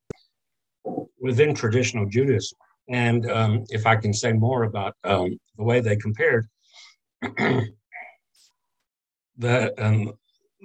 within 1.20 1.54
traditional 1.54 2.06
Judaism. 2.06 2.58
And 2.88 3.30
um, 3.30 3.64
if 3.70 3.86
I 3.86 3.96
can 3.96 4.12
say 4.12 4.32
more 4.32 4.64
about 4.64 4.94
um, 5.04 5.38
the 5.56 5.64
way 5.64 5.80
they 5.80 5.96
compared, 5.96 6.46
that 9.38 9.74
um, 9.78 10.12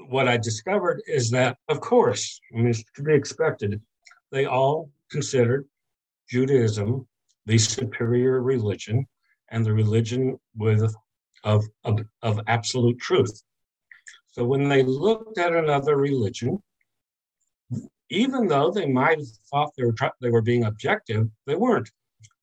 what 0.07 0.28
I 0.28 0.38
discovered 0.38 1.01
is 1.07 1.30
that, 1.32 1.57
of 1.70 1.82
course, 1.82 2.39
I 2.53 2.57
mean, 2.57 2.68
it's 2.68 2.84
to 2.95 3.03
be 3.03 3.13
expected, 3.13 3.82
they 4.32 4.45
all 4.45 4.89
considered 5.09 5.65
Judaism 6.30 7.07
the 7.45 7.57
superior 7.57 8.41
religion 8.41 9.07
and 9.49 9.65
the 9.65 9.74
religion 9.74 10.38
with 10.55 10.93
of, 11.43 11.63
of, 11.86 11.99
of 12.22 12.39
absolute 12.47 12.99
truth. 12.99 13.41
So 14.32 14.43
when 14.43 14.68
they 14.68 14.84
looked 14.84 15.38
at 15.38 15.55
another 15.55 15.95
religion, 15.95 16.61
even 18.09 18.47
though 18.47 18.70
they 18.70 18.86
might 18.86 19.20
have 19.20 19.28
thought 19.49 19.72
they 19.78 19.86
were, 19.86 19.95
they 20.22 20.30
were 20.30 20.41
being 20.41 20.65
objective, 20.65 21.30
they 21.45 21.55
weren't. 21.55 21.89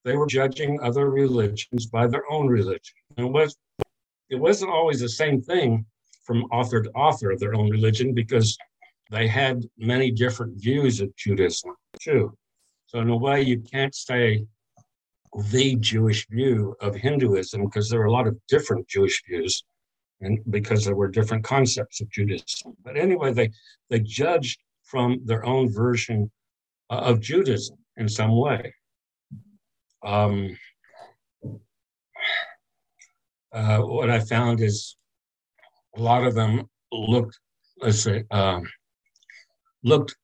They 0.05 0.17
were 0.17 0.27
judging 0.27 0.81
other 0.81 1.11
religions 1.11 1.87
by 1.87 2.07
their 2.07 2.31
own 2.31 2.47
religion. 2.49 2.95
And 3.17 3.27
it, 3.27 3.33
was, 3.33 3.57
it 4.31 4.37
wasn't 4.37 4.71
always 4.71 5.01
the 5.01 5.09
same 5.09 5.41
thing 5.41 5.87
from 6.25 6.45
author 6.45 6.83
to 6.83 6.91
author 6.91 7.31
of 7.31 7.39
their 7.39 7.55
own 7.55 7.71
religion 7.71 8.15
because 8.15 8.57
they 9.11 9.29
had 9.29 9.65
many 9.79 10.11
different 10.11 10.61
views 10.61 11.01
of 11.01 11.15
Judaism 11.17 11.75
too. 12.01 12.37
So 12.87 13.01
in 13.01 13.11
a 13.11 13.17
way, 13.17 13.43
you 13.43 13.61
can't 13.61 13.95
say 13.95 14.47
the 15.51 15.77
Jewish 15.77 16.27
view 16.29 16.77
of 16.81 16.95
Hinduism 16.95 17.65
because 17.65 17.89
there 17.91 18.01
are 18.01 18.07
a 18.07 18.13
lot 18.13 18.27
of 18.27 18.39
different 18.49 18.89
Jewish 18.89 19.23
views 19.29 19.65
and 20.21 20.39
because 20.51 20.85
there 20.85 20.95
were 20.95 21.09
different 21.09 21.45
concepts 21.45 22.01
of 22.01 22.11
Judaism. 22.11 22.75
But 22.83 22.97
anyway, 22.97 23.33
they, 23.33 23.51
they 23.91 24.01
judged 24.01 24.61
from 24.85 25.21
their 25.25 25.45
own 25.45 25.73
version 25.73 26.31
uh, 26.91 26.99
of 26.99 27.21
Judaism 27.21 27.77
in 27.97 28.09
some 28.09 28.37
way. 28.37 28.73
Um, 30.05 30.57
uh, 33.53 33.79
what 33.79 34.11
I 34.11 34.21
found 34.21 34.61
is 34.61 34.97
a 35.97 36.01
lot 36.01 36.25
of 36.25 36.35
them 36.35 36.65
looked, 36.93 37.39
let's 37.81 38.01
say, 38.01 38.25
um, 38.31 38.65
looked 39.83 40.17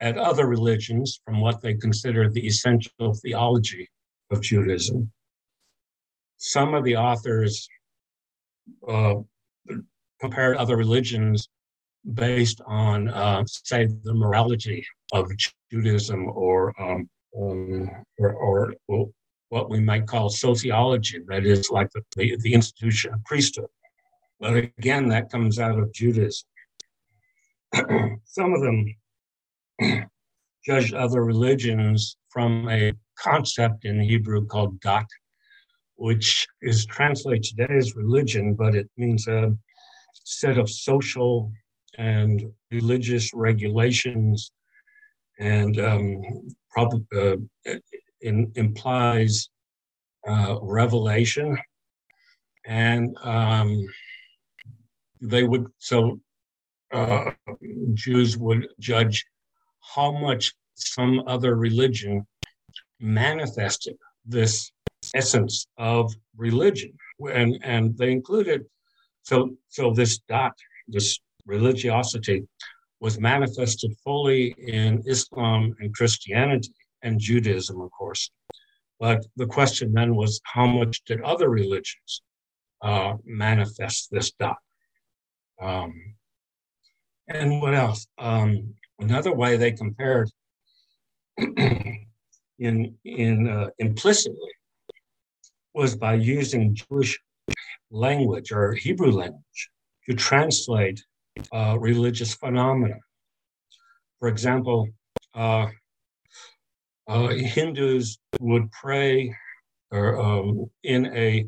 at 0.00 0.18
other 0.18 0.46
religions 0.46 1.20
from 1.24 1.40
what 1.40 1.60
they 1.60 1.74
consider 1.74 2.28
the 2.28 2.46
essential 2.46 3.14
theology 3.22 3.88
of 4.30 4.42
Judaism. 4.42 5.10
Some 6.36 6.74
of 6.74 6.84
the 6.84 6.96
authors 6.96 7.66
uh, 8.86 9.14
compared 10.20 10.56
other 10.56 10.76
religions 10.76 11.48
based 12.14 12.60
on, 12.66 13.08
uh, 13.08 13.44
say, 13.46 13.86
the 13.86 14.14
morality 14.14 14.84
of 15.12 15.30
Judaism 15.70 16.28
or, 16.28 16.72
um, 16.80 17.08
um, 17.40 17.90
or, 18.18 18.74
or, 18.88 19.10
what 19.48 19.70
we 19.70 19.78
might 19.78 20.08
call 20.08 20.28
sociology, 20.28 21.20
that 21.28 21.46
is, 21.46 21.70
like 21.70 21.88
the, 21.92 22.02
the, 22.16 22.36
the 22.40 22.52
institution 22.52 23.14
of 23.14 23.24
priesthood. 23.24 23.68
But 24.40 24.56
again, 24.56 25.08
that 25.08 25.30
comes 25.30 25.58
out 25.58 25.78
of 25.78 25.92
Judaism. 25.92 26.48
Some 28.24 28.52
of 28.52 28.60
them 28.60 28.94
judged 30.66 30.94
other 30.94 31.24
religions 31.24 32.16
from 32.30 32.68
a 32.68 32.92
concept 33.18 33.84
in 33.84 34.00
Hebrew 34.00 34.46
called 34.46 34.80
dat, 34.80 35.06
which 35.96 36.46
is 36.60 36.84
translated 36.86 37.44
today 37.44 37.74
as 37.76 37.96
religion, 37.96 38.54
but 38.54 38.74
it 38.74 38.90
means 38.96 39.26
a 39.26 39.56
set 40.24 40.58
of 40.58 40.68
social 40.68 41.50
and 41.98 42.44
religious 42.70 43.32
regulations 43.32 44.52
and 45.38 45.78
um, 45.80 46.22
prob- 46.70 47.06
uh, 47.14 47.36
in, 48.20 48.52
implies 48.54 49.48
uh, 50.28 50.58
revelation. 50.60 51.56
And 52.66 53.16
um, 53.22 53.86
they 55.20 55.44
would, 55.44 55.66
so 55.78 56.20
uh, 56.92 57.30
Jews 57.94 58.36
would 58.36 58.68
judge 58.78 59.24
how 59.94 60.12
much 60.12 60.54
some 60.74 61.22
other 61.26 61.56
religion 61.56 62.26
manifested 63.00 63.96
this 64.24 64.70
essence 65.14 65.66
of 65.78 66.14
religion. 66.36 66.92
And, 67.32 67.58
and 67.62 67.96
they 67.96 68.12
included, 68.12 68.64
so, 69.22 69.56
so 69.68 69.92
this 69.92 70.18
dat, 70.28 70.52
this 70.88 71.18
religiosity 71.46 72.46
was 73.00 73.18
manifested 73.18 73.94
fully 74.02 74.54
in 74.58 75.02
Islam 75.06 75.74
and 75.80 75.94
Christianity 75.94 76.72
and 77.02 77.20
Judaism, 77.20 77.80
of 77.80 77.90
course. 77.90 78.30
But 78.98 79.26
the 79.36 79.46
question 79.46 79.92
then 79.92 80.14
was 80.14 80.40
how 80.44 80.66
much 80.66 81.04
did 81.04 81.20
other 81.22 81.50
religions 81.50 82.22
uh, 82.82 83.14
manifest 83.24 84.10
this 84.10 84.32
dat? 84.32 84.56
Um, 85.60 86.14
and 87.28 87.60
what 87.60 87.74
else? 87.74 88.06
Um, 88.18 88.74
another 88.98 89.32
way 89.32 89.56
they 89.56 89.72
compared 89.72 90.30
in 92.58 92.94
in 93.04 93.48
uh, 93.48 93.68
implicitly 93.78 94.52
was 95.74 95.96
by 95.96 96.14
using 96.14 96.74
Jewish 96.74 97.18
language 97.90 98.52
or 98.52 98.72
Hebrew 98.72 99.12
language 99.12 99.70
to 100.08 100.14
translate 100.14 101.02
uh, 101.52 101.76
religious 101.78 102.34
phenomena. 102.34 102.96
For 104.18 104.28
example, 104.28 104.88
uh, 105.34 105.66
uh, 107.08 107.28
Hindus 107.28 108.18
would 108.40 108.70
pray 108.72 109.34
or, 109.90 110.20
um, 110.20 110.70
in 110.82 111.06
a 111.14 111.46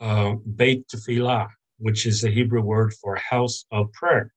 uh, 0.00 0.34
Beit 0.54 0.86
Tefillah, 0.88 1.48
which 1.78 2.06
is 2.06 2.20
the 2.20 2.30
Hebrew 2.30 2.62
word 2.62 2.94
for 2.94 3.16
house 3.16 3.64
of 3.70 3.92
prayer. 3.92 4.32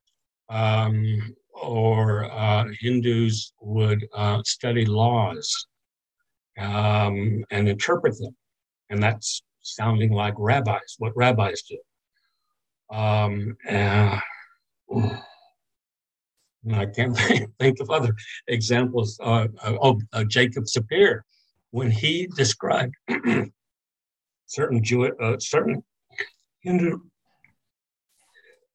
Um, 0.50 1.36
or 1.54 2.32
uh, 2.32 2.66
Hindus 2.80 3.54
would 3.62 4.08
uh, 4.16 4.42
study 4.46 4.86
laws 4.86 5.68
um, 6.58 7.44
and 7.52 7.68
interpret 7.68 8.18
them. 8.18 8.36
And 8.90 9.04
that's 9.04 9.42
sounding 9.62 10.12
like 10.12 10.34
rabbis, 10.38 10.96
what 10.98 11.16
rabbis 11.16 11.64
do. 11.64 11.78
Um, 12.96 13.56
I 16.74 16.86
can't 16.88 17.18
think 17.60 17.80
of 17.80 17.90
other 17.90 18.16
examples. 18.48 19.20
Uh, 19.22 19.48
oh, 19.64 20.00
uh, 20.14 20.24
Jacob 20.24 20.66
Sapir, 20.66 21.22
when 21.72 21.92
he 21.92 22.28
described 22.36 22.96
certain 24.48 24.84
Jew, 24.84 25.06
uh, 25.06 25.38
certain 25.40 25.84
Hindu, 26.62 27.00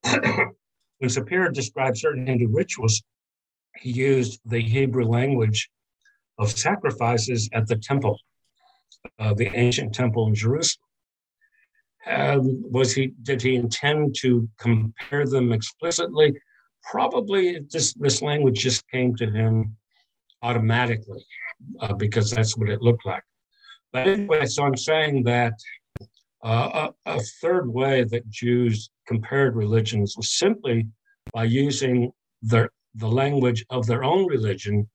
when 0.04 1.10
Sapir 1.10 1.52
described 1.52 1.98
certain 1.98 2.26
Hindu 2.26 2.48
rituals, 2.48 3.02
he 3.78 3.90
used 3.90 4.40
the 4.44 4.60
Hebrew 4.60 5.04
language 5.04 5.70
of 6.38 6.50
sacrifices 6.50 7.48
at 7.52 7.66
the 7.66 7.76
temple, 7.76 8.18
uh, 9.18 9.34
the 9.34 9.50
ancient 9.54 9.94
temple 9.94 10.26
in 10.28 10.34
Jerusalem. 10.34 10.80
Um, 12.06 12.70
was 12.70 12.92
he 12.92 13.12
did 13.22 13.40
he 13.40 13.54
intend 13.54 14.14
to 14.20 14.46
compare 14.58 15.26
them 15.26 15.52
explicitly? 15.52 16.34
Probably 16.82 17.60
this 17.70 17.94
this 17.94 18.20
language 18.20 18.58
just 18.58 18.86
came 18.88 19.16
to 19.16 19.30
him 19.30 19.76
automatically 20.42 21.24
uh, 21.80 21.94
because 21.94 22.30
that's 22.30 22.58
what 22.58 22.68
it 22.68 22.82
looked 22.82 23.06
like. 23.06 23.22
But 23.92 24.08
anyway, 24.08 24.44
so 24.44 24.64
I'm 24.64 24.76
saying 24.76 25.22
that 25.24 25.54
uh, 26.44 26.90
a, 27.06 27.16
a, 27.16 27.20
third 27.40 27.72
way 27.72 28.04
that 28.04 28.28
Jews 28.28 28.90
compared 29.06 29.56
religions 29.56 30.14
was 30.16 30.30
simply 30.30 30.86
by 31.32 31.44
using 31.44 32.12
their, 32.42 32.70
the 32.94 33.08
language 33.08 33.64
of 33.70 33.86
their 33.86 34.04
own 34.04 34.26
religion 34.26 34.88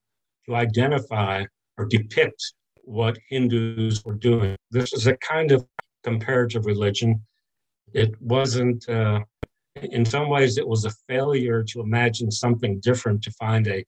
to 0.45 0.55
identify 0.55 1.43
or 1.77 1.85
depict 1.85 2.53
what 2.83 3.17
Hindus 3.29 4.05
were 4.05 4.13
doing. 4.13 4.55
This 4.69 4.93
is 4.93 5.07
a 5.07 5.17
kind 5.17 5.51
of 5.51 5.65
comparative 6.03 6.67
religion. 6.67 7.21
It 7.93 8.13
wasn't, 8.21 8.87
uh, 8.87 9.21
in 9.81 10.05
some 10.05 10.29
ways, 10.29 10.59
it 10.59 10.67
was 10.67 10.85
a 10.85 10.91
failure 11.07 11.63
to 11.63 11.81
imagine 11.81 12.29
something 12.29 12.79
different 12.79 13.23
to 13.23 13.31
find 13.31 13.67
a, 13.67 13.83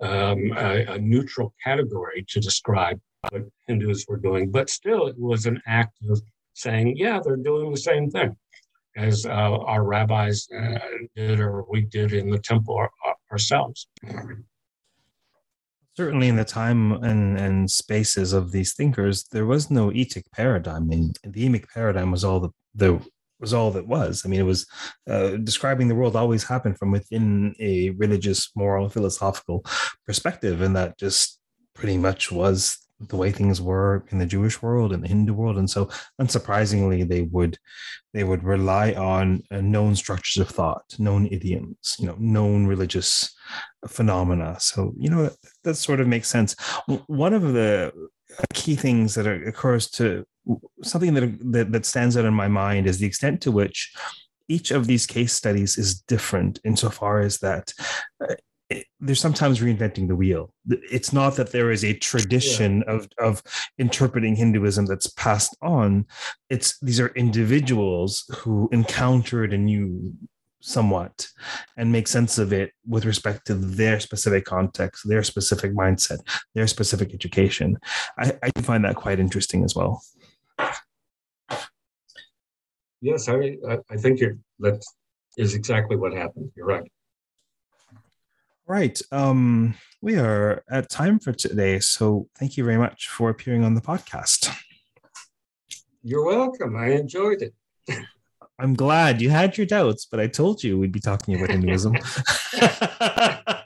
um, 0.00 0.52
a, 0.56 0.94
a, 0.94 0.98
neutral 0.98 1.54
category 1.62 2.24
to 2.28 2.40
describe 2.40 3.00
what 3.30 3.42
Hindus 3.66 4.04
were 4.08 4.16
doing. 4.16 4.50
But 4.50 4.70
still, 4.70 5.06
it 5.06 5.18
was 5.18 5.46
an 5.46 5.60
act 5.66 5.98
of 6.08 6.20
saying, 6.54 6.96
yeah, 6.96 7.20
they're 7.22 7.36
doing 7.36 7.70
the 7.70 7.76
same 7.76 8.10
thing 8.10 8.36
as 8.96 9.26
uh, 9.26 9.30
our 9.30 9.84
rabbis 9.84 10.48
uh, 10.56 10.78
did 11.16 11.40
or 11.40 11.64
we 11.68 11.82
did 11.82 12.12
in 12.12 12.30
the 12.30 12.38
temple 12.38 12.76
our, 12.76 12.90
ourselves. 13.30 13.88
certainly 15.96 16.28
in 16.28 16.36
the 16.36 16.44
time 16.44 16.92
and, 17.04 17.38
and 17.38 17.70
spaces 17.70 18.32
of 18.32 18.52
these 18.52 18.74
thinkers, 18.74 19.24
there 19.30 19.46
was 19.46 19.70
no 19.70 19.90
etic 19.90 20.24
paradigm. 20.32 20.84
I 20.84 20.86
mean, 20.86 21.12
the 21.24 21.48
emic 21.48 21.68
paradigm 21.68 22.10
was 22.10 22.24
all 22.24 22.40
the, 22.40 22.50
the 22.74 23.00
was 23.40 23.52
all 23.52 23.70
that 23.72 23.86
was. 23.86 24.22
I 24.24 24.28
mean, 24.28 24.40
it 24.40 24.44
was 24.44 24.66
uh, 25.08 25.30
describing 25.36 25.88
the 25.88 25.94
world 25.94 26.16
always 26.16 26.44
happened 26.44 26.78
from 26.78 26.90
within 26.90 27.54
a 27.58 27.90
religious, 27.90 28.50
moral, 28.54 28.88
philosophical 28.88 29.64
perspective, 30.06 30.60
and 30.62 30.74
that 30.76 30.98
just 30.98 31.38
pretty 31.74 31.98
much 31.98 32.30
was 32.30 32.78
the 33.08 33.16
way 33.16 33.30
things 33.30 33.60
were 33.60 34.04
in 34.10 34.18
the 34.18 34.26
Jewish 34.26 34.62
world 34.62 34.92
and 34.92 35.02
the 35.02 35.08
Hindu 35.08 35.32
world, 35.32 35.58
and 35.58 35.68
so 35.68 35.90
unsurprisingly, 36.20 37.08
they 37.08 37.22
would 37.22 37.58
they 38.12 38.24
would 38.24 38.44
rely 38.44 38.92
on 38.92 39.42
uh, 39.50 39.60
known 39.60 39.96
structures 39.96 40.40
of 40.40 40.48
thought, 40.48 40.84
known 40.98 41.26
idioms, 41.26 41.96
you 41.98 42.06
know, 42.06 42.16
known 42.18 42.66
religious 42.66 43.34
phenomena. 43.88 44.56
So 44.60 44.94
you 44.96 45.10
know 45.10 45.24
that, 45.24 45.36
that 45.64 45.74
sort 45.74 46.00
of 46.00 46.08
makes 46.08 46.28
sense. 46.28 46.54
One 47.06 47.34
of 47.34 47.52
the 47.52 47.92
key 48.52 48.76
things 48.76 49.14
that 49.14 49.26
occurs 49.26 49.90
to 49.90 50.24
something 50.82 51.14
that, 51.14 51.38
that 51.52 51.72
that 51.72 51.86
stands 51.86 52.16
out 52.16 52.24
in 52.24 52.34
my 52.34 52.48
mind 52.48 52.86
is 52.86 52.98
the 52.98 53.06
extent 53.06 53.40
to 53.42 53.52
which 53.52 53.94
each 54.48 54.70
of 54.70 54.86
these 54.86 55.06
case 55.06 55.32
studies 55.32 55.78
is 55.78 56.00
different 56.02 56.60
insofar 56.64 57.20
as 57.20 57.38
that 57.38 57.72
uh, 58.72 58.76
they're 59.00 59.14
sometimes 59.14 59.60
reinventing 59.60 60.08
the 60.08 60.16
wheel. 60.16 60.52
It's 60.68 61.12
not 61.12 61.36
that 61.36 61.52
there 61.52 61.70
is 61.70 61.84
a 61.84 61.94
tradition 61.94 62.82
yeah. 62.86 62.94
of, 62.94 63.08
of 63.18 63.42
interpreting 63.78 64.36
Hinduism 64.36 64.86
that's 64.86 65.08
passed 65.08 65.56
on. 65.62 66.06
It's 66.48 66.78
these 66.80 67.00
are 67.00 67.08
individuals 67.08 68.24
who 68.38 68.68
encountered 68.72 69.52
a 69.52 69.58
new 69.58 70.14
somewhat 70.60 71.28
and 71.76 71.92
make 71.92 72.08
sense 72.08 72.38
of 72.38 72.52
it 72.52 72.72
with 72.88 73.04
respect 73.04 73.46
to 73.46 73.54
their 73.54 74.00
specific 74.00 74.46
context, 74.46 75.06
their 75.06 75.22
specific 75.22 75.74
mindset, 75.74 76.18
their 76.54 76.66
specific 76.66 77.12
education. 77.12 77.76
I, 78.18 78.32
I 78.42 78.50
find 78.62 78.82
that 78.84 78.96
quite 78.96 79.20
interesting 79.20 79.62
as 79.62 79.74
well. 79.76 80.02
Yes, 83.02 83.28
I, 83.28 83.58
I 83.90 83.96
think 83.98 84.20
that 84.60 84.82
is 85.36 85.54
exactly 85.54 85.96
what 85.96 86.14
happened. 86.14 86.50
You're 86.56 86.66
right. 86.66 86.90
Right. 88.66 89.00
Um, 89.12 89.74
we 90.00 90.16
are 90.16 90.64
at 90.70 90.88
time 90.88 91.18
for 91.18 91.32
today. 91.32 91.80
So 91.80 92.28
thank 92.38 92.56
you 92.56 92.64
very 92.64 92.78
much 92.78 93.08
for 93.08 93.28
appearing 93.28 93.62
on 93.62 93.74
the 93.74 93.80
podcast. 93.80 94.54
You're 96.02 96.24
welcome. 96.24 96.76
I 96.76 96.92
enjoyed 96.92 97.42
it. 97.42 97.54
I'm 98.58 98.74
glad 98.74 99.20
you 99.20 99.30
had 99.30 99.58
your 99.58 99.66
doubts, 99.66 100.06
but 100.06 100.20
I 100.20 100.28
told 100.28 100.62
you 100.62 100.78
we'd 100.78 100.92
be 100.92 101.00
talking 101.00 101.34
about 101.36 101.50
Hinduism. 101.52 101.94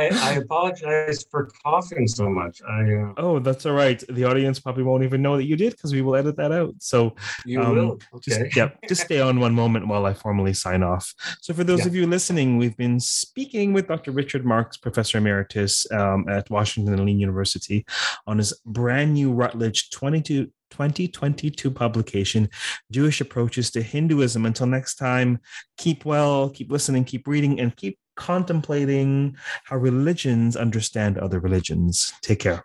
I, 0.00 0.30
I 0.30 0.32
apologize 0.34 1.24
for 1.30 1.50
coughing 1.62 2.08
so 2.08 2.28
much. 2.28 2.62
I 2.62 2.94
uh, 2.94 3.12
oh, 3.18 3.38
that's 3.38 3.66
all 3.66 3.74
right. 3.74 4.02
The 4.08 4.24
audience 4.24 4.58
probably 4.60 4.82
won't 4.82 5.04
even 5.04 5.20
know 5.22 5.36
that 5.36 5.44
you 5.44 5.56
did 5.56 5.72
because 5.72 5.92
we 5.92 6.02
will 6.02 6.16
edit 6.16 6.36
that 6.36 6.52
out. 6.52 6.74
So 6.78 7.14
you 7.44 7.60
um, 7.60 7.74
will. 7.74 7.98
Okay. 8.14 8.44
Just, 8.44 8.56
yeah, 8.56 8.70
just 8.88 9.02
stay 9.02 9.20
on 9.20 9.40
one 9.40 9.54
moment 9.54 9.88
while 9.88 10.06
I 10.06 10.14
formally 10.14 10.54
sign 10.54 10.82
off. 10.82 11.12
So 11.40 11.52
for 11.52 11.64
those 11.64 11.80
yeah. 11.80 11.86
of 11.86 11.94
you 11.94 12.06
listening, 12.06 12.56
we've 12.56 12.76
been 12.76 13.00
speaking 13.00 13.72
with 13.72 13.88
Dr. 13.88 14.12
Richard 14.12 14.44
Marks, 14.44 14.76
Professor 14.76 15.18
Emeritus 15.18 15.90
um, 15.92 16.28
at 16.28 16.48
Washington 16.50 16.94
and 16.94 17.04
Lee 17.04 17.12
University, 17.12 17.84
on 18.26 18.38
his 18.38 18.58
brand 18.64 19.14
new 19.14 19.32
Routledge 19.32 19.90
22 19.90 20.50
2022 20.70 21.70
publication, 21.70 22.48
Jewish 22.92 23.20
Approaches 23.20 23.70
to 23.72 23.82
Hinduism. 23.82 24.46
Until 24.46 24.66
next 24.66 24.94
time, 24.94 25.40
keep 25.76 26.04
well, 26.04 26.48
keep 26.48 26.70
listening, 26.70 27.04
keep 27.04 27.26
reading, 27.26 27.60
and 27.60 27.74
keep 27.76 27.98
contemplating 28.20 29.34
how 29.64 29.76
religions 29.76 30.56
understand 30.56 31.16
other 31.18 31.40
religions. 31.40 32.12
Take 32.20 32.40
care. 32.40 32.62